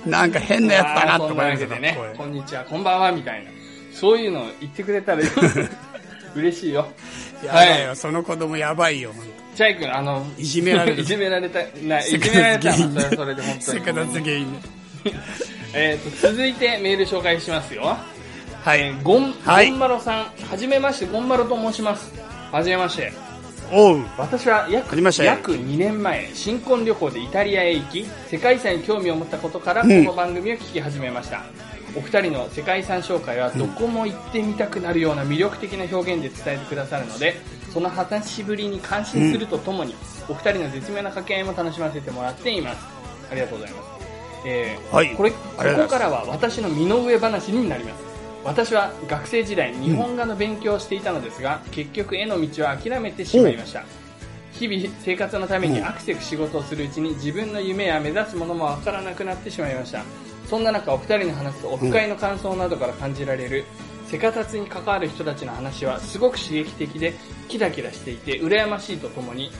[0.06, 0.08] ん。
[0.10, 3.50] なんか変なやつだなあーそんなと思いまけでね、こんにちは、こんばんは、みたいな。
[3.92, 5.18] そういうの言ってくれたら
[6.34, 6.90] 嬉しいよ。
[7.44, 9.12] やだよ、その子供やばいよ。
[9.12, 13.62] チャイ君、あの、 いじめられるいじめられた、な、いじめられたの、それはそれで本当に。
[13.62, 14.46] セカダス原因。
[15.74, 17.96] えっと、続いてメール紹介しますよ。
[18.62, 18.94] はい。
[19.02, 22.12] ゴン、はいゴンマロさん、はじめまして、ゴンマロと申します。
[22.52, 23.12] はじめまして。
[23.72, 24.04] おう。
[24.18, 24.94] 私は約
[25.24, 31.42] 約2年前、新婚旅行でイタリアへ行き、世界遺産に興味を持ったことから、こうんの番組を聞き始めました。
[31.96, 37.34] お二人の世界遺産紹介はどこも行ってみたくなるような魅力的な表現で伝えてくださるので、
[37.72, 39.94] その話しぶりに感心するとともに、
[40.28, 42.84] お二人の絶妙な掛け合いも楽しませてもらっています。
[43.30, 43.88] ありがとうございます。
[44.44, 48.02] えーはいこれ、ここからは私の身の上話になります。
[48.44, 53.84] 私は学生時代、日本画の勉強をしていたのですが、結局絵の道は諦めてしまいました。
[54.52, 60.02] 日々生活のためにアクセク仕事をするうちに自分の夢や目指すものもわからなくなってしまいました。
[60.50, 63.64] そんな中、お二人に話すオフ会の感想などから感じられる、
[64.12, 67.14] セカタツに関わる人たちの話はすごく刺激的で
[67.48, 69.50] キラキラしていて羨ましいとともに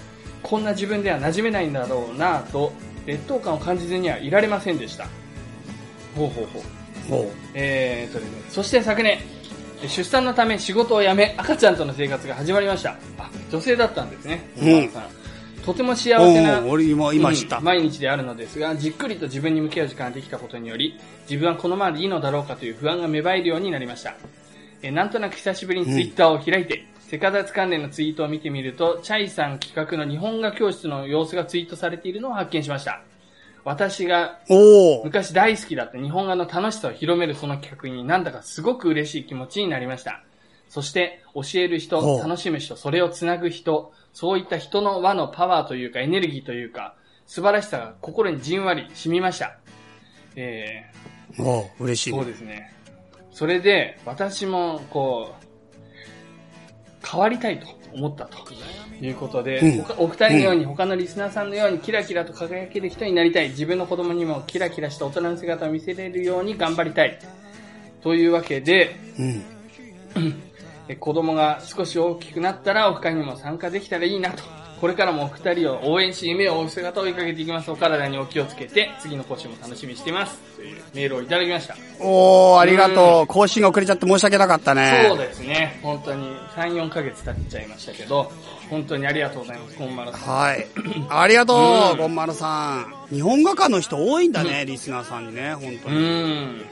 [0.43, 2.71] こんな自分では馴染めないんだろうなぁと
[3.07, 5.07] 劣等感を感じずにはいられませんでした
[6.15, 6.63] ほうほうほう
[7.09, 9.21] ほえーとですね、そして昨年、
[9.87, 12.91] 出産のため仕事を辞め、赤ちゃんとの生活が始まりました。
[13.19, 14.49] あ、女性だったんですね。
[14.61, 14.91] うん
[15.65, 16.33] とても幸う。
[16.33, 16.61] せな、
[17.61, 20.99] 毎日であるのですが、じっくりと自分に向き合う時間ができたことにより、
[21.29, 24.15] 自分はこのままでいいのだろうかという不安が芽生えるようになりました。
[24.83, 33.03] えーなんとなく久しぶりにツイッターを開いて、セカダツ関連のツイートを見てみると、チャイさん企画の日本画教室の様子がツイートされているのを発見しました。
[33.65, 34.41] 私が。
[35.05, 40.25] 昔大好きだった日本画の楽しさを広めるその企画になんだかすごく嬉しい気持ちになりました。
[40.69, 49.59] そして、教える人楽しむ人、それをつなぐ人、そういった人の輪のパワーというかエネルギーというか、素晴らしさが心にじんわり染みました。
[50.35, 50.91] え
[51.39, 52.27] おー、嬉しー、いそう。
[52.27, 52.73] ですね。
[53.33, 58.39] それで、私も、こう、変わりたいと思ったと
[59.01, 63.49] いうことで、うん他お二人のように、他のリスナーさんのようにキラキラと輝ける人になりたい。
[63.51, 67.19] 自分の子供にもキラキラした大人の姿を見せれるように頑張りたい。
[68.03, 69.45] というわけで、うん。
[70.89, 74.62] え子供が少し大きくなったらオフ会にも参加できたらいいなと。
[74.83, 77.71] これからもお二人を応援し、夢を追う姿を追いかけていきます。
[77.71, 80.41] お体にお気をつけて、次の講師も楽しみにしています。
[80.57, 81.77] というメールをいただきました。
[82.01, 83.27] おー、ありがとうう。
[83.29, 85.05] 更新が遅れちゃって申し訳なかったね。
[85.09, 85.79] そうですね。
[85.85, 86.27] 本当に
[86.57, 88.33] 3、4ヶ月経っちゃいましたけど、
[88.71, 89.77] 本当にありがとうございます。
[89.77, 90.37] こんまらさん。
[90.37, 90.67] はい。
[91.11, 92.95] ありがとうんう、ゴンマルさん。
[93.15, 95.99] 日本画家の人多いんだね、リスナーさんにね、本当うに。
[96.01, 96.65] ん。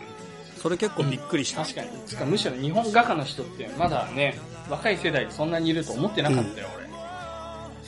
[0.60, 1.62] それ結構びっくりした。
[1.62, 1.90] 確かに。
[2.08, 4.36] つかむしろ日本画家の人ってまだね、
[4.68, 6.79] 若い世代でそんなにいると思ってなかったよ、俺。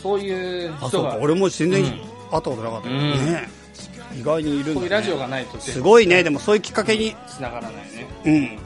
[0.02, 1.18] そういうあ、そうか。
[1.20, 1.98] 俺も全然うん会っ
[2.30, 3.48] たことなかったけどうんね。
[4.18, 4.74] 意外にいるんだ、ね。
[4.74, 6.22] こういうラジオがないとすごいね。
[6.22, 8.06] でもそういうきっかけに、繋がらないね。
[8.24, 8.58] うん。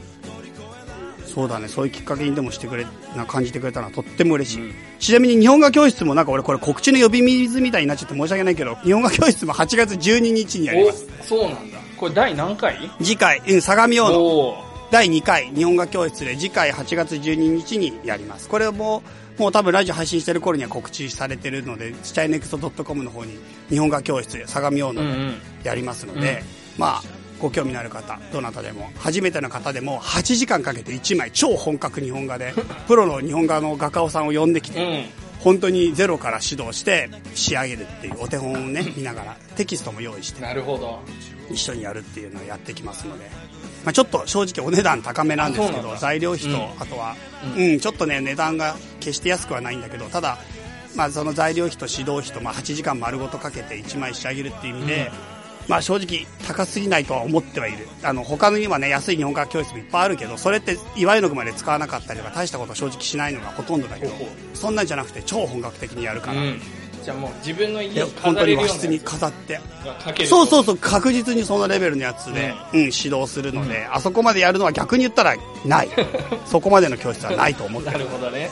[1.26, 1.68] そうだね。
[1.68, 4.62] そういうきっかけにでもしてくれ、な感じてくれたのはとっても嬉しい。
[4.62, 11.06] うんちなみに日本画教室もなんか俺これ告知の呼び水みたいになっちゃって申し訳ないけど、日本画教室も8月12日にやります。
[11.20, 11.78] お、そうなんだ。
[11.98, 12.90] これ第何回？
[12.98, 18.48] 次回、うん、相模大野第2回日本画教室で次回8月12日にやります。
[18.48, 19.02] これも、
[19.38, 25.56] もう多分ラジオ配信してる頃には告知されてるので、チャイネクスト .com の方に日本画教室相模大野で。
[25.66, 26.42] やりますので、
[26.78, 27.02] まあ、
[27.40, 32.54] ご興味のある方、どなたでも、初めての方でも、8時間かけて1枚超本格日本画で、
[32.86, 35.04] プロの日本画の画家をさんを呼んできて、うん。
[35.40, 41.00] 本当にゼロから指導して仕上げるっていうお手本をね、見ながら、テキストも用意して、なるほど。
[41.50, 43.30] 一緒にやるっていうのをやってきますので、
[43.86, 46.82] まあ、ちょっと正直お値段高めなんですけど材料費と、うん。
[46.82, 47.14] あとは、
[47.56, 50.38] ううんちょっとね値段が決して安くはないんだけどただ、
[50.96, 55.12] まあ、その材料費と指導費と、まあ、8時間丸ごとかけて1枚仕上げるっていう意味で、
[55.68, 57.86] まあ、正直高すぎないとは思ってはいる。
[58.02, 64.12] あの他の今ね安い日本画教室もいっぱいあるけどそれって祝いの具まで使わなかったりとか大したことは正直しないのがほとんどだけど
[64.52, 66.60] そんなんじゃなくて超本格的にやるから、うん。
[67.06, 69.60] じゃあもう自分ので家を本当飾れるようなに和室に飾って。
[70.26, 72.86] そうそうそう、確実にそのレベルのやつで、うん、指
[73.16, 75.88] 導するので、あそこまでやるのは逆に言ったらない。
[76.46, 78.00] そこまでの教室はないと思ってなる。
[78.00, 78.50] るほどね。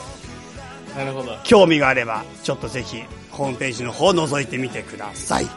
[0.95, 1.37] なるほど。
[1.43, 5.47] 興味があれば、ちょっとぜひ、ホームページの方を覗いてみてください。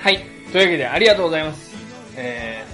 [0.00, 0.24] はい。
[0.50, 1.74] というわけで、ありがとうございます。
[2.16, 2.64] え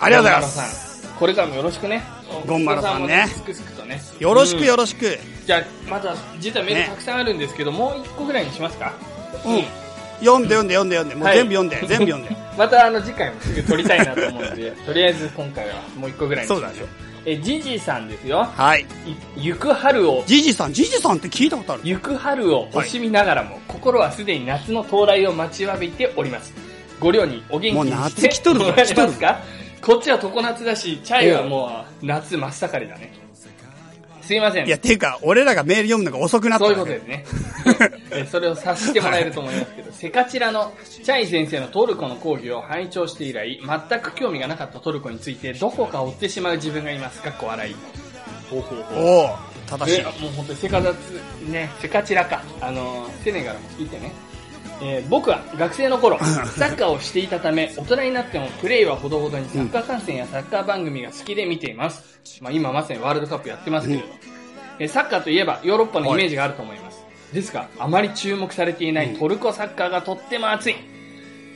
[0.00, 1.08] ー、ありがとうございます。
[1.20, 2.02] これからもよろしくね。
[2.46, 3.26] ゴンマロさんね
[3.90, 4.00] ね。
[4.20, 5.18] よろしくよろろしく。
[5.46, 8.92] じゃあ、まだ、実はメールねたくさんあるんですけど、もう一個ぐらいにしますか？
[9.44, 9.64] うん。
[10.24, 11.14] 読んで読んで読んで読んで。
[11.14, 12.36] もうはい全部読んで、 全部読んで。
[12.58, 16.70] またあの次回もすぐ撮りたいなと思うので、 とりあえず今回はもう一個ぐらいにしましょう。
[16.70, 18.48] そうだねえ、ジジさんですよ。
[18.56, 18.86] はい。
[19.36, 21.82] い行く春を、ジジさん、ジジさんって聞いたことある？
[21.84, 26.52] 行く春を惜しみながらも、心はすでに夏の到来を待ちわびております。
[26.98, 27.90] ご両にお元気に
[28.32, 29.40] してもらえますか？
[29.82, 33.12] こっちは常夏だし、チャイはもう夏真っ盛りだね。
[34.30, 34.66] すいません。
[34.68, 37.24] いや、ていうか、俺らがメール読むのが遅くなったそういうことですね。
[38.14, 47.20] えそれを察してもらえると思いますけど、セカチラのチャイ先生のトルコの講義を拝聴して以来、全く興味がなかったトルコについて、どこか追ってしまう自分がいます。
[47.22, 47.74] かっこ笑い。
[48.48, 49.04] ほうほうほう。
[49.04, 50.04] おお正しいえ。
[50.04, 51.20] もう本当にセカダツ、
[51.50, 52.44] ね、セカチラか。
[52.60, 54.12] あの、セネガルも聞いてね。
[54.82, 62.20] えー僕は学生の頃、サッカーをしていたため、大人になってもプレーはほどほどにサッカー観戦やサッカー番組が好きで見ています。
[62.40, 64.06] まあ今まさにワールドカップやってますけれど。
[64.78, 67.04] えーサッカーといえばヨーロッパのイメージがあると思います。
[67.34, 70.76] ですが、あまり注目されていないトルコサッカーがとっても熱い。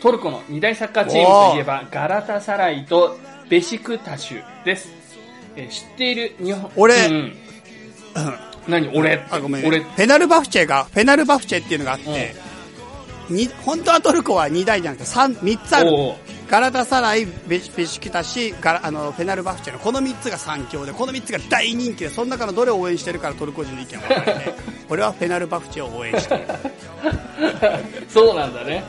[0.02, 3.18] トルコの二大サッカーチームといえば、ガラタサライと
[3.48, 4.90] ベシクタシュです。
[5.56, 6.94] えー知っている日本、俺。
[7.06, 7.36] うん、
[8.68, 8.88] 何？
[8.94, 9.66] 俺あ、ごめん。
[9.66, 12.16] 俺、フェナルバフチェが、フェナルバフチェっていうのがあって、に、
[13.64, 15.90] 本当はトルコは2台じゃなくて3、3つある。
[16.48, 24.54] ガラタサライ、ベシベシキタシ、ガラ、あの、フェナルバフチェのこの3つが3強で、この3つが大人気で、その中のどれを応援してるからトルコ人の意見は分かれて、
[24.90, 26.44] 俺はフェナルバフチェを応援してる。
[28.08, 28.84] そうなんだね。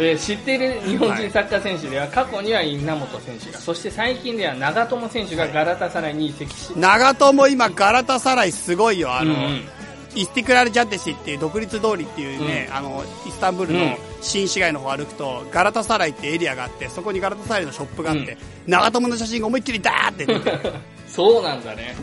[0.00, 9.12] えー知っている日本人サッカー選手では、過去には稲本選手が、そして最近では長友選手がガラタサライに移籍し、長友今ガラタサライすごいよ。
[9.14, 9.77] あの、うんうん
[10.14, 13.80] イスティクラルジャッデシっていう独立通りっていうね、あの、イスタンブールうん。
[13.90, 18.36] の新市街の方歩くと、ガラタサライってエリアがあって、そこにガラタサライのショップがあって、
[18.66, 20.58] 長友の写真が思いっきりダーって出てる。
[21.08, 21.94] そうなんだね。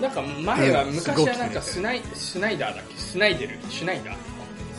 [0.00, 2.96] なんか前は、うん昔はなんかスナイ、スナイダーだっけ？
[2.96, 3.58] スナイデル？
[3.70, 4.14] シュナイダー？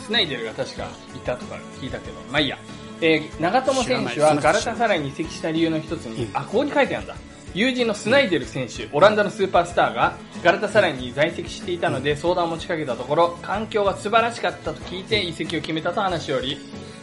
[0.06, 2.58] スナイデルが確かいたとか聞いたけど、まあいいや。
[3.00, 6.36] えー長友選手はガラタサライに移籍した理由の一つに、うん。
[6.36, 7.16] あ、ここに書いてあるんだ。
[7.54, 16.58] 友人のスナイデル選手、オランダのスーパースターがガラタサライに在籍していたので相談を持ちかけたところ、環境が素晴らしかったと聞いて移籍を決めたと話しており、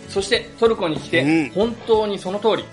[0.10, 1.50] そしてトルコに来て、うん。
[1.52, 2.66] 本当にその通り、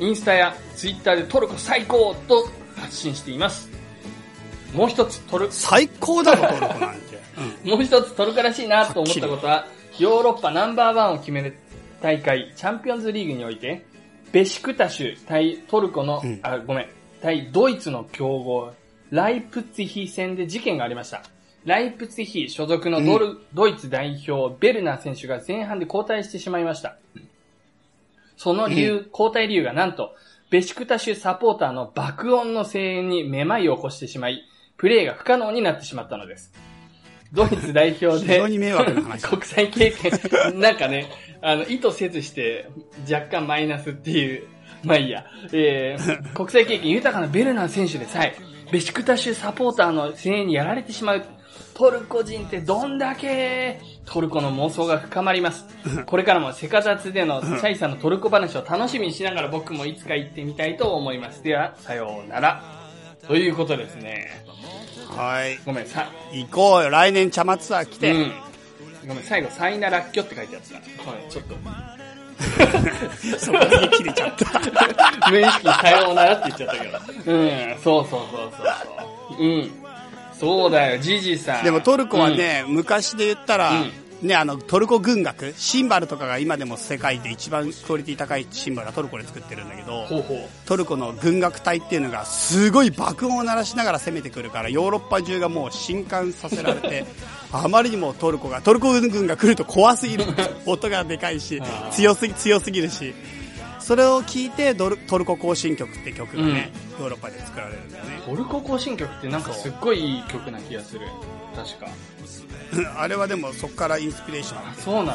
[0.00, 3.68] インスタやツイッターでトルコ最高と発信しています。
[4.72, 7.20] もう一つトル、最高だろ、トルコなんて。
[7.64, 7.68] うん。
[7.70, 9.66] もう一つトルコらしいなと思ったことは、
[9.98, 11.54] ヨーロッパナンバーワンを決める
[12.00, 13.84] 大会、チャンピオンズリーグにおいて、
[14.32, 16.40] ベシクタシュ対トルコの、うん。
[16.42, 16.88] あ、ごめん、
[17.20, 18.72] 対ドイツの強豪、
[19.10, 21.22] ライプツィヒ戦で事件がありました。
[21.64, 26.96] ライプツィヒ所属のドル、ドイツ代表、ベルナー選手が前半で交代してしまいました。
[28.36, 30.14] その理由、交代理由がなんと、
[30.50, 34.42] ベシクタシュサポーターの爆音の声援にめまいを起こしてしまい、
[34.78, 36.52] プレーが不可能になってしまったのです。
[37.32, 41.10] ドイツ代表で、非常に迷惑な話 国際経験、なんかね、
[41.42, 42.68] あの、意図せずして
[43.10, 44.48] 若干マイナスっていう、
[44.84, 48.34] まあいいや、えー、国際経験豊かなベルナー選手でさえ、
[48.72, 51.24] ベシクタシュサポーターの声援にやられてしまう。
[51.74, 55.66] トルコ人ってどんだけトルコの妄想が深まります。
[56.06, 61.42] これからもセカザツでのシャイさんのトルコ話を楽しみにしながら僕もいつか行ってみたいと思います。
[61.42, 62.62] では、さようなら。
[63.26, 64.28] ということですね。
[65.16, 65.58] はい。
[65.64, 66.90] ごめん、さ、行こうよ。
[66.90, 68.12] 来年茶アー来て。
[68.12, 68.32] うん。
[69.06, 71.04] ごめん、最後、サイナラッキョって書いてあった。
[71.04, 71.54] ごめん、ちょっと。
[73.38, 75.30] そこで切れちゃった。
[75.30, 76.98] 無意識にさようならって言っちゃったけど。
[77.32, 78.74] うん、そうそうそうそう
[79.30, 79.42] そう。
[79.42, 79.72] うん。
[80.38, 81.64] そうだよ、ジジさん。
[81.64, 83.92] でもトルコはね、昔で言ったら、うん
[84.22, 90.38] ね、あの、トルコ軍楽、シンバルとかが今でも世界で一番クオリティ高いシンバルはトルコで作ってるんだけど、ほうほう。
[90.66, 97.04] トルコの軍楽隊っていうのがすごい爆音を鳴らしながら攻めてくるからヨーロッパ中がもう震撼させられて
[97.52, 100.24] あまりにもトルコがトルコ軍が来ると怖すぎる
[100.66, 101.60] 音がでかいし
[101.90, 103.14] 強すぎ強すぎるし
[103.80, 111.08] それを聞いてドルトルコ行進曲って曲がね、ヨーロッパで作られるんだよねトルコ行進曲ってなんかすっごいいい曲な気がする。
[111.54, 111.86] 確か。
[113.00, 115.14] あれはでもそこからインスピレーションあ、そうなんだ。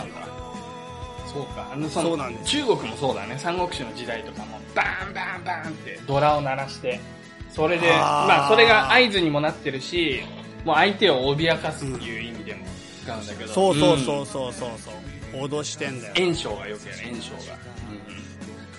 [1.31, 1.69] そうか。
[1.73, 3.37] あの、その、そうなんです中国もそうだね。
[3.37, 6.99] 三国志の時代とかも、バーンバーンバーンってドラを鳴らして、
[7.53, 10.21] それで、まあ、それが合図にもなってるし、
[10.65, 12.65] もう相手を脅かすっていう意味でも
[13.03, 13.53] 使うんだけど。
[13.53, 17.37] そうそうそんうそうそうそう脅してんだよ炎章がよくやる、炎章が。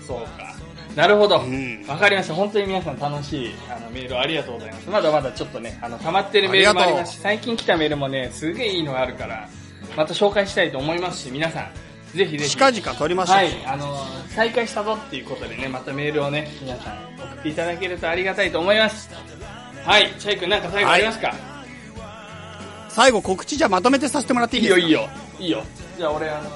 [0.01, 0.07] うん。
[0.07, 0.56] そうか。
[0.97, 1.36] なるほど。
[1.36, 2.34] わ、んかりました。
[2.34, 4.88] 本当に皆さん楽しいあのメールありがとうございます。
[4.88, 9.47] まだまだちょっとね、あの、溜まってるメールもありますし、最近来たメールもね、すげえいいのがあるから、
[9.94, 11.70] また紹介したいと思いますし、皆さん、
[12.16, 12.51] ぜひぜひ。
[12.51, 13.94] 近々撮りましょう、はい、あの、
[14.30, 19.11] 再開したぞっていうことでね、またメールをね、皆さん送っていただけるとありがたいと思います。
[19.85, 21.35] はい、チャイ君なんか最後ありますか、
[22.89, 25.09] 最後告知じゃまとめてさせてもらっていいい、いですよかいいよ。
[25.40, 25.62] いいよ。
[25.98, 26.51] じゃあ俺あの、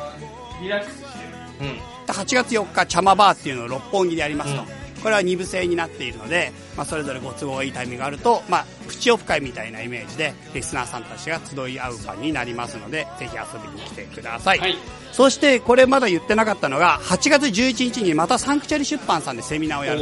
[0.63, 1.69] リラックスしてる。
[1.69, 2.00] うん。
[2.13, 4.63] 8月4日、茶間バーっていうのを六本木でやりますと。
[4.63, 14.59] うんこれは2部制になっているので、まあ、それぞれご都合がいいタイミングがあると、まあ、プチオフ会みたいなイメージで、リスナーさんたちが集い合う場になりますので、ぜひ遊びに来てください。
[14.59, 14.77] はい。
[15.13, 20.01] そして、これまだ言ってなかったのが、8月11日にまたサンクチャリ出版さんでセミナーをやる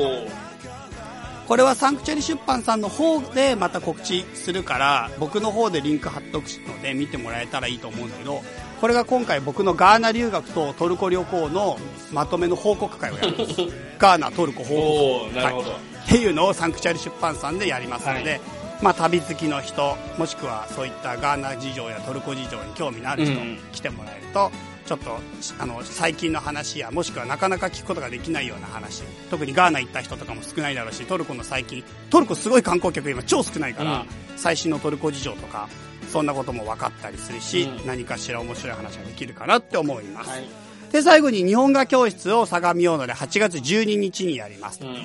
[1.46, 8.42] これはサンクチャリ出版さんの方でまた告知するから、僕の方でリンク貼っとくので見てもらえたらいいと思うんだけど、
[8.80, 11.78] これが今回僕のガーナ留学とトルコ旅行の
[12.12, 13.54] まとめの報告会をやるんです。
[13.98, 15.54] ガーナ、トルコ報告会。
[15.54, 18.40] っていうのをサンクチャリ出版さんでやりますので、はい
[18.80, 24.52] まあ旅好きの人、もしくはそういったガーナ事情やトルコ事情に興味のある人、うん来てもらえると、
[24.86, 25.18] ちょっと、
[25.58, 34.06] あの、最近の話や、もしくはなかなか聞くことができないような話、特にガーナ行った人とかも少ないだろうし、トルコの最近、トルコすごい観光客今超少ないから、うん
[34.38, 35.68] 最新のトルコ事情とか、
[36.08, 40.30] そんなことも分かったりするし、うん何かしら面白い話ができるかなって思います。
[40.30, 40.48] はい。
[40.92, 44.80] で、最後に日本画教室を相模大野で8月12日にやります。
[44.82, 44.96] うん。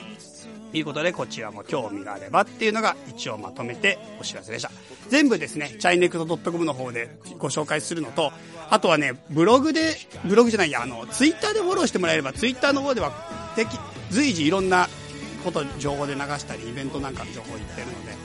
[0.71, 4.71] ということで、こちらも興味があればっていうのが一応まとめてお知らせでした。
[5.09, 8.31] 全部ですね、チャイネクト .com の方でご紹介するのと、
[8.71, 13.13] あとはね、ブログで、ブログじゃないや、あの、ツイッターでフォローしてもらえれば、ツイッターの方では、
[14.09, 14.89] 随時いろんな
[15.43, 18.23] こと、情報で流したり、イベントなんかの情報を言ってるので、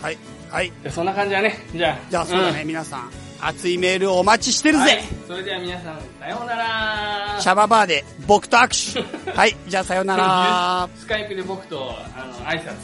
[0.02, 0.18] はい。
[0.50, 0.72] はい。
[0.90, 1.58] そんな感じだね。
[1.72, 1.98] じゃあ。
[2.10, 3.10] じゃあそうだね、皆さん
[3.42, 7.38] 熱いメールをお待ちしてるぜ、はい、それでは皆さんさようなら。
[7.40, 9.30] シャババーで僕と握手。
[9.32, 9.56] はい。
[9.66, 10.88] じゃあさようなら。
[10.96, 12.74] スカイプで僕とあの挨拶。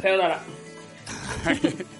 [0.00, 0.40] さようなら。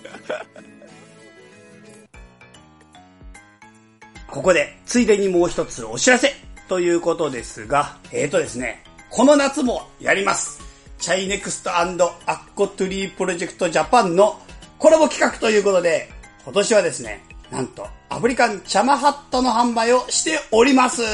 [4.26, 6.34] ここで、ついでにもう一つお知らせ
[6.68, 8.82] ということですが、えーとですね、
[9.16, 10.60] この夏もやります。
[10.98, 14.38] チャイネクストアッコトゥリープロジェクトジャパンの
[14.76, 16.10] コラボ企画ということで、
[16.44, 21.00] 今年はですね、なんとアフリカンチャマハットの販売をしております。
[21.00, 21.08] は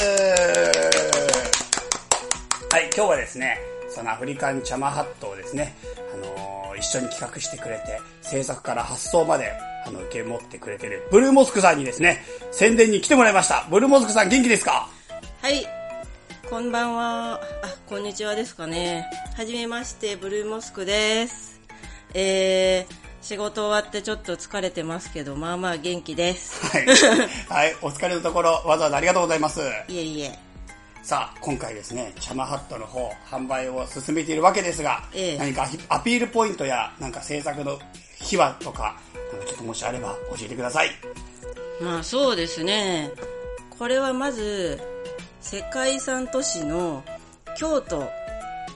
[2.81, 3.57] い、今日はですね、
[3.89, 5.77] そのアフリカンチャマハットをですね、
[6.12, 9.53] あのー一緒に企画してくれて、制作から発送まで、
[9.87, 13.65] あの、受け持ってくれてる、ブルーモスクさんにですね、宣伝に来てもらいました。
[13.70, 14.89] ブルーモスクさん元気ですか？
[15.41, 15.65] はい。
[16.53, 17.33] こんばんは。
[17.37, 17.41] あ、
[17.89, 19.09] こんにちはですかね。
[19.39, 21.59] はじめまして、ブルーモスクです。
[22.12, 26.66] えー、仕事終わってちょっと疲れてますけど、まあまあ元気です。
[26.66, 26.87] はい。
[27.49, 29.61] はい、お疲れのところ、わざわざありがとうございます。
[29.89, 30.39] いえいえ。
[31.03, 37.79] さあ、今回ですね、チャマハットの方、販売を進めているわけですが、ええ何かアピールポイントや、なんか制作の
[38.20, 38.95] 秘話とか、
[39.47, 40.91] ちょっともしあれば教えてください。
[41.81, 43.11] まあそうですね。
[43.70, 44.79] これはまず、
[45.43, 47.02] 世界遺産都市の
[47.59, 48.09] 京都。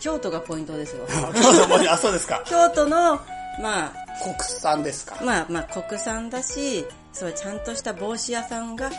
[0.01, 1.07] 京都がポイントですよ。
[1.33, 2.43] 京都もあ、そうですか。
[2.45, 3.19] 京都の、
[3.61, 5.17] まあ、国産ですか。
[5.23, 8.91] まあまあ国産だし、そうちゃんとした帽子屋さんが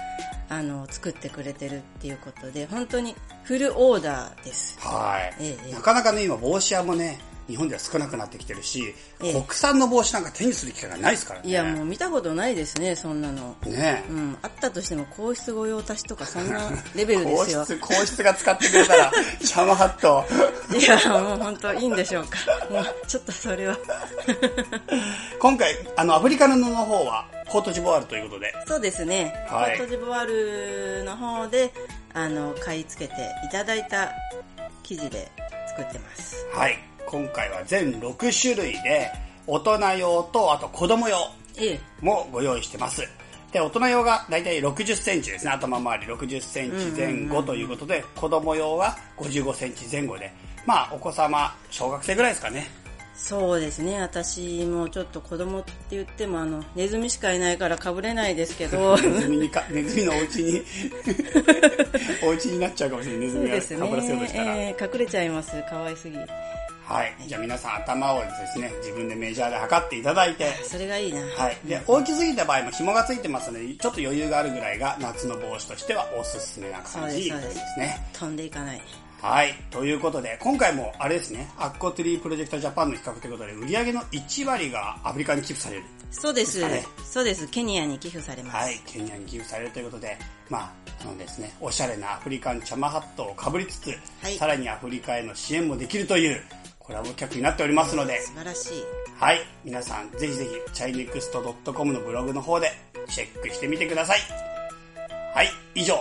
[0.49, 4.77] あの作ってくれてるっていうことで、本当にフルオーダーです。
[4.79, 11.49] はい、ええなかなかね、今帽子屋もね、日本では少なくなってきてるし、ええ国産の帽子なんか手にする機会がないですからね。
[11.49, 13.55] いやもう見たことないですね、そんなの。
[13.65, 17.65] ねうん、あったとしても皇室御用達とかそんな レベルですよ皇。
[17.65, 19.11] 室、皇室が使ってくれたら、
[19.41, 20.25] シャマハット。
[20.77, 22.37] いや、もう本当いいんでしょうか。
[22.69, 23.77] もうちょっとそれは。
[25.39, 29.33] 今回、あの、アフリカの布の方は、コートジボワールということで、そうですね。
[29.49, 31.73] はいコートジボワールの方で、
[32.13, 34.11] あの、買い付けていただいた
[34.83, 35.31] 生地で
[35.67, 36.45] 作ってます。
[36.53, 36.77] はい。
[37.07, 39.09] 今回は全6種類で、
[39.47, 41.17] 大人用と、あと子供用
[41.57, 41.79] ええ。
[42.01, 43.01] もご用意してます。
[43.51, 45.51] で、大人用がだいたい60センチですね。
[45.51, 50.31] 頭周り60センチ前後ということで、子供用は55センチ前後で、
[50.65, 52.67] まあ、お子様、小学生ぐらいですかね。
[53.15, 53.99] そうですね。
[53.99, 60.61] 私もちょっと子供って言っても、あの、ネズミしかいないから被れないですけど、 ネズミにか、ネズミのお家に、
[62.23, 63.21] お家になっちゃうかもしれない。
[63.21, 63.85] ネズミが。
[63.85, 64.55] かぶらせようとしたら。
[64.55, 65.51] えー隠れちゃいます。
[65.69, 66.17] 可愛すぎ。
[66.87, 67.13] はい。
[67.27, 71.19] じゃあ皆さん頭をですね、自分でメジャーで測っていただいて、それがいいな。
[71.19, 71.57] はい。
[71.67, 78.07] で、大きすぎた場合も紐がついてますので、ちょっと余裕があるぐらいが夏の帽子としてはおすすめな感じですね。
[78.13, 78.81] 飛んでいかない。
[79.21, 79.53] はい。
[79.69, 85.83] ということで、今回もあれですね、アッコトゥリープロジェクトジャパンの企画ということで、売上の1割がアフリカに寄付される。
[86.09, 86.61] そうです。
[87.03, 87.47] そうです。
[87.47, 88.55] ケニアに寄付されます。
[88.55, 88.79] はい。
[88.85, 90.17] ケニアに寄付されるということで、
[90.49, 93.89] まあ、あのですね、おしゃれなアフリカンチャマハットをかぶりつつ、
[94.21, 96.41] はいさらにアフリカへの支援もできるという
[96.87, 98.83] コラボ企画になっておりますので、素晴らしい。
[99.19, 99.39] はい。
[99.65, 102.71] 皆さん、ぜひぜひ、チャイネクスト .com のブログの方で
[103.09, 104.19] チェックしてみてください。
[105.35, 105.49] はい。
[105.75, 105.95] 以上、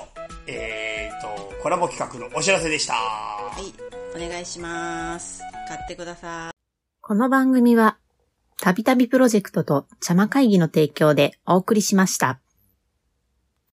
[0.46, 2.94] えーと、コラボ企画のお知らせでした。
[2.94, 3.74] はい。
[4.16, 5.42] お願いします。
[5.66, 6.56] 買ってください。
[7.00, 7.98] この番組は、
[8.60, 12.38] たびたびプロジェクトと茶間会議の提供でお送りしました。